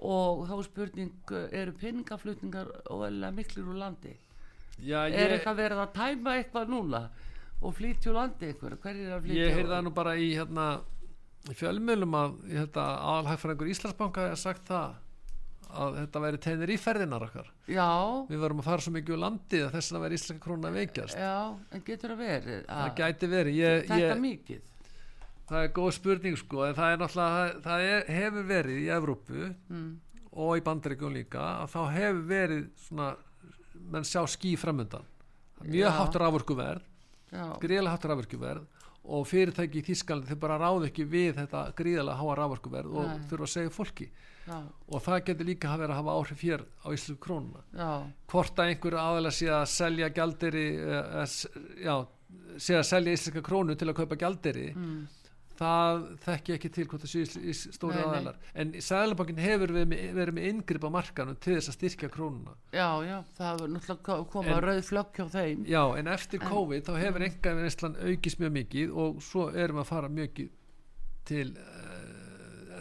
[0.02, 4.16] og þá er spurning eru peningaflutningar óæðilega miklir úr landi?
[4.82, 7.02] Já, er ég, eitthvað verið að tæma eitthvað núna
[7.62, 10.32] og flytja úr landi eitthvað hverjir er að flytja ég heyrði það nú bara í
[10.32, 10.66] hérna
[11.50, 12.36] í fjölmiðlum að
[12.82, 14.98] aðalhægfræðingur Íslandsbanka har sagt það
[15.72, 17.48] að þetta væri teinir í ferðinar okkar.
[17.70, 17.88] Já,
[18.28, 20.78] við varum að fara svo mikið úr landi að þess að væri íslenska krónu að
[20.80, 21.18] veikjast.
[21.18, 21.36] Já,
[21.72, 23.58] en getur það verið það að, gæti verið.
[23.58, 24.68] Ég, þetta ég, mikið.
[25.52, 29.40] Það er góð spurning sko en það er náttúrulega það, er, hefur verið í Evrópu
[29.50, 29.88] mm.
[30.32, 33.08] og í bandaríkjum líka að þá hefur verið svona
[33.92, 35.08] menn sjá ský framöndan
[35.62, 36.86] mjög rávorkuverð
[37.32, 42.18] já, gríðalega hátt rávorkuverð og fyrirtæki í Þískalandi þau bara ráð ekki við þetta gríðalega
[42.20, 44.08] háa rávorkuverð og þurfa að segja fólki
[44.46, 47.62] já, og það getur líka að vera að hafa áhrif hér á íslensku krónuna.
[48.32, 50.66] Hvort að einhver aðalega sé að selja gjalderi
[51.84, 51.96] já,
[52.58, 55.00] sé að selja íslenska krónu til að kaupa gjalderi mm.
[55.58, 60.36] það þekki ekki til hvort það sé stóri aðalar en Sæðalabankin hefur verið með, verið
[60.38, 62.56] með inngrip á markanum til þess að styrkja krónuna.
[62.74, 65.62] Já, já það var náttúrulega ko- koma En- rauð flögg hjá þeim.
[65.70, 69.84] Já en eftir COVID þá hefur enga veistlan aukist mjög mikið og svo erum við
[69.84, 70.50] að fara mikið
[71.28, 72.01] til uh,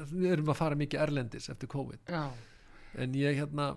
[0.09, 2.01] við erum að fara mikið erlendis eftir COVID.
[2.09, 2.25] Já,
[3.01, 3.67] en ég hérna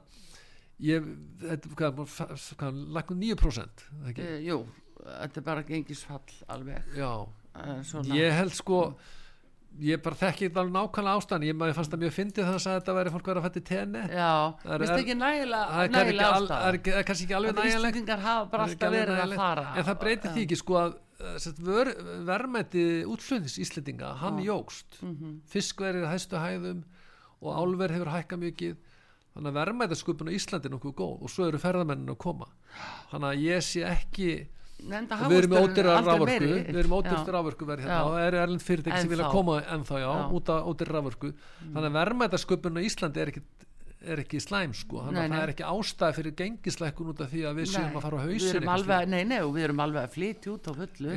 [0.83, 1.05] ég,
[1.43, 4.31] þetta, hvað, hvað, hvað lakkum 9% það ekki?
[4.31, 4.65] e, jú
[5.05, 6.89] þetta er bara gengisfall alveg.
[6.97, 7.11] Já,
[7.55, 8.81] e, svona, ég held sko
[9.81, 11.45] ég bara þekki þetta alveg nákvæmlega ástæðan.
[11.49, 14.03] Ég maður fannst það mjög fyndið þannig að þetta væri fólk verið að fætti tenni
[14.15, 14.31] já,
[14.65, 16.69] Það er- ekki nægilega það er ekki, nægilega al, ástæða.
[16.69, 17.75] er, kannski ekki alveg nægilegt.
[17.79, 19.67] Íslandingar hafa bara Það ekki alltaf verið að fara.
[19.77, 20.95] En það breytir því ekki sko að
[21.45, 21.91] sett, vör,
[22.29, 24.99] verðmæti útflutnings Íslendinga hann jógst
[25.51, 26.83] fiskverið er hæstu hæðum
[27.45, 28.77] og álver hefur hækkað mikið.
[29.35, 32.47] Þannig að verðmætasköpun á Íslandi er nokkuð góð og svo eru ferðamennin að koma.
[33.11, 34.29] Þannig að ég sé ekki
[34.85, 36.49] við erum með ódýra meiri.
[36.69, 37.33] við erum með ódýra Já.
[37.37, 38.05] raforku verð hérna Já.
[38.05, 40.25] og það eru erlend fyrirtæki sem vilja koma ennþá já, Já.
[40.25, 40.35] Mm.
[40.39, 41.31] út af ódýra raforku
[41.61, 43.43] þannig að verðmætasköpun á Íslandi er ekki,
[44.05, 47.45] er ekki slæm sko, þannig að það er ekki ástæð fyrir gengislækkun út af því
[47.49, 50.19] að við séum að fara á hausin alveg, nei, nei, og við erum alveg að
[50.19, 51.15] flytja út á fullu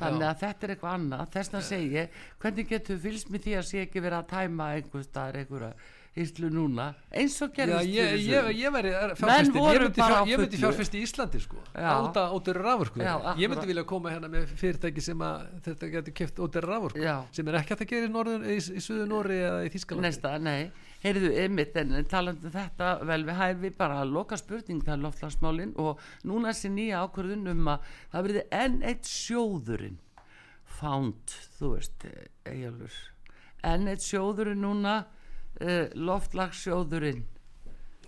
[0.00, 2.04] þannig að þetta er eitthvað annað þess að segja,
[2.42, 5.72] hvernig getur fylgst með því að sé ekki verið að tæma einhver
[6.16, 8.54] hýslu núna eins og Já, gerðist ég, fyrir ég, sömu.
[8.58, 10.62] ég væri Menn fjárfestin, ég myndi, bara fjár, á ég myndi fullu.
[10.64, 11.90] fjárfesti í Íslandi sko, Já.
[12.34, 16.42] ódýra raforku Já, ég myndi vilja koma hérna með fyrirtæki sem að þetta getur keft
[16.42, 17.16] ódýra raforku Já.
[17.30, 21.30] sem er ekki að gera í, norður, í, í Suðu Nóri eða í Þískalandi heyrðu
[21.46, 25.70] ymmit en talandi um þetta vel við hæfi bara að loka spurning það er loftlagsmálin
[25.80, 29.96] og núna sé nýja ákvörðun um að það verði enn eitt sjóðurinn
[30.80, 32.04] found, þú veist
[32.48, 32.98] eigjálfur,
[33.72, 34.98] enn eitt sjóðurinn núna
[35.60, 37.26] uh, loftlagsjóðurinn.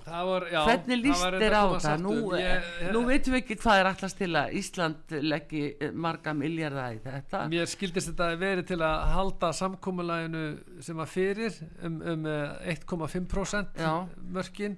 [0.03, 2.01] Var, já, hvernig líst þér á að það?
[2.03, 2.33] nú, um.
[2.35, 6.87] ég, nú veitum við ekki hvað er allast til að Ísland leggji eh, marga milljarða
[6.97, 7.43] í þetta.
[7.53, 10.43] Mér skildist þetta að verið til að halda samkomulæginu
[10.83, 13.93] sem var fyrir um, um eh, 1,5% Já.
[14.35, 14.77] mörkin.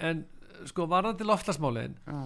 [0.00, 0.24] En
[0.70, 2.16] sko varðandi loftasmálin já,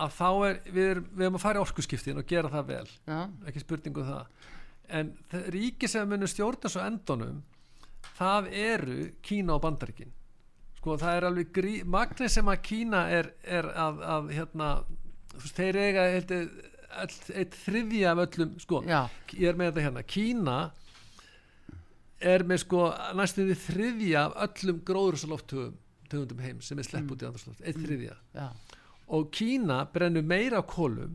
[0.00, 2.88] að þá er við, erum, við erum að fara í orkuskiptin og gera það vel.
[3.04, 4.50] Já, ekki spurningu um það.
[4.90, 5.12] En
[5.52, 7.44] ríki sem munur stjórna svo endunum
[8.16, 10.12] það eru Kína og Bandaríkin.
[10.80, 14.68] Sko það er alveg grí, magnið sem að Kína er, er að, að hérna
[15.54, 19.02] þeir eiga eitt, þriðja af öllum sko, já,
[19.36, 20.04] ég er með þetta hérna.
[20.08, 20.56] Kína
[22.32, 22.86] er með sko
[23.16, 25.76] næstum við þriðja af öllum gróðursalofthugum
[26.10, 28.16] tegundum heim sem er slepp út í andarsloft eitt þriðja.
[28.34, 28.48] Já,
[29.14, 31.14] og Kína brennur meira af kolum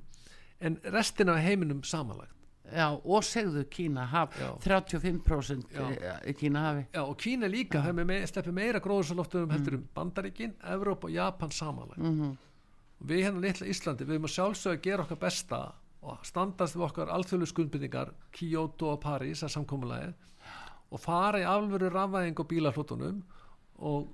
[0.64, 2.35] en restin af heiminum samanlagt
[2.74, 4.50] já og segðu Kína haf, Já.
[4.64, 6.16] 35% Já.
[6.26, 7.94] í Kína hafi Já, og Kína líka ja.
[7.94, 12.36] me sleppur meira gróðursalofthugum heldur um Bandaríkin, Evróp og Japan samanlagt mm
[12.96, 15.58] og við hérna litla Íslandi við erum að sjálfsögja að gera okkar besta
[16.02, 20.14] og standast við okkar alþjóðlu skuldbyrningar Kyoto og Paris að samkomulegið
[20.96, 23.18] og fara í alvöru rafvæðing og bílaflótunum
[23.84, 24.08] og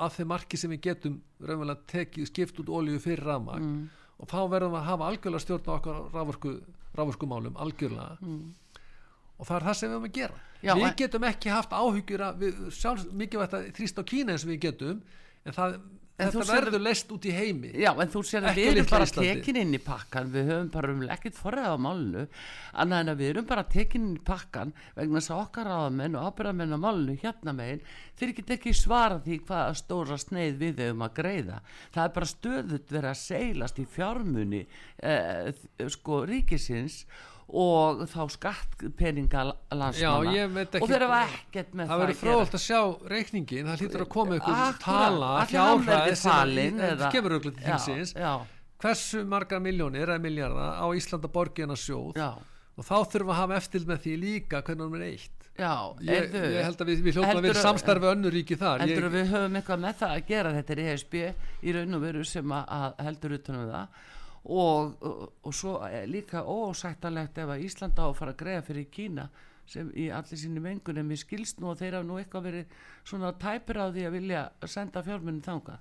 [0.00, 3.84] af þeim marki sem við getum raunverulega tekið skipt út olíu fyrir rafmagn Mm.
[4.18, 6.54] og þá verðum við að hafa algjörlega stjórn á okkar raforku,
[6.96, 8.18] raforkumálum algjörlega
[9.38, 10.68] og það er það sem við höfum að gera Mm.
[10.68, 14.32] Já, við en- getum ekki haft áhyggjur að við sjálfs mikilvægt að þrýst á Kína
[14.32, 15.02] eins og við getum
[15.44, 15.74] en það,
[16.14, 17.72] En þetta verður leist út í heimi.
[17.82, 20.92] Já, en þú sér að við erum bara tekin inn í pakkan, við höfum bara
[20.92, 22.22] um ekkert forræð á málunu,
[22.84, 26.14] annað en að við erum bara tekin inn í pakkan vegna þess að okkar áðamenn
[26.20, 27.82] og ábyrðamenn á málunu hérna megin,
[28.14, 31.60] þeir get ekki svara því hvaða stóra sneið við höfum að greiða.
[31.96, 34.66] Það er bara stöðut verið að seilast í fjármuni
[35.02, 35.50] eh,
[35.98, 39.42] sko ríkisins og þá skattpeninga
[39.74, 39.98] landsmanna.
[40.00, 42.80] Já, ég veit ekki- og þeir hafa ekkert með það það, verður fróðalt að sjá
[43.12, 48.32] reikningin það hlýtur að koma ykkur tala fjárhæð sem kemur auðvitað til Já,
[48.80, 52.16] hversu margar miljónir eða miljardar á Íslanda borgina sjóð?
[52.16, 52.32] Já,
[52.76, 55.40] og þá þurfum við að hafa eftir með því líka hvernig hann er eitt.
[55.54, 58.80] Já ég, heyrðu, ég held að við, við hljóttum að vera samstarfi önnur ríki þar.
[58.82, 60.50] Heldur að við höfum eitthvað með það að gera?
[60.56, 61.14] Þetta er ESB
[61.62, 63.86] í raun og veru sem að heldur utanum það
[64.44, 65.78] og, og, og svo
[66.10, 69.28] líka ósættanlegt ef að Íslanda á að fara að greiða fyrir Kína
[69.66, 72.78] sem í allir sínu mengun en mér skilst nú að þeir hafa nú eitthvað verið
[73.08, 75.80] svona tæpir á því að vilja senda fjármunni þangað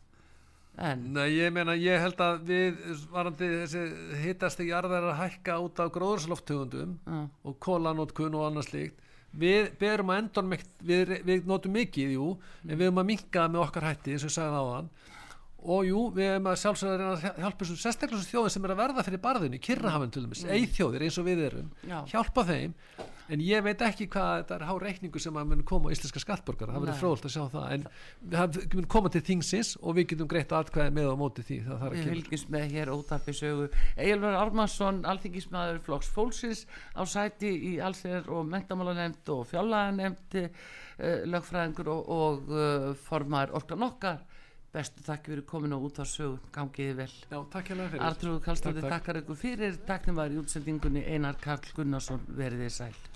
[0.84, 2.80] en Nei, ég meina, ég held að við
[3.14, 3.84] varandi þessi
[4.24, 7.20] hittast ekki jarðar að hækka út af gróðursloftegundum Já.
[7.43, 9.03] og kólanótkun og annað slíkt
[9.34, 10.55] við berum að endan
[10.86, 12.32] við, við notum mikið, jú
[12.64, 14.89] en við erum að minka með okkar hætti eins og ég sagði áðan
[15.64, 18.82] og jú, við erum að sjálfsögða reyna að hjálpa þessum sérstaklega þjóðum sem er að
[18.82, 20.53] verða fyrir barðinu, kyrrahafin til dæmis, mm.
[20.57, 21.97] eithjóðir eins og við erum Já.
[22.11, 22.78] hjálpa þeim.
[23.32, 26.20] En ég veit ekki hvað þetta er há reikningu sem að mun koma á íslenska
[26.20, 27.68] skattborgara, það verður fróðult að sjá það.
[27.76, 27.86] En
[28.34, 31.80] það mun koma til þingsins og við getum greitt atkvæði með á móti því það
[31.80, 33.70] þarf að Við kemur fylgjumst með hér ótarpi sögu.
[33.95, 36.66] Egilvar Armarsson, alþingismæður Flokks Fólksins
[36.99, 40.51] á sæti í allsir og mentamálanemnd og fjálaðanemnd uh,
[41.32, 44.20] lögfræðingur og, og uh, formar orkan okkar
[44.74, 45.78] bestu þakki fyrir komin á
[46.10, 47.10] sögu gangiði vel.
[47.30, 48.06] Já, takk hérlega fyrir.
[48.10, 48.96] Artrúð Kallstóði Takk, takk.
[48.98, 49.82] takkar ykkur fyrir.
[49.88, 51.06] Taknum var í útsendingunni.
[51.06, 53.12] Einar Karl Gunnarsson veriði sæl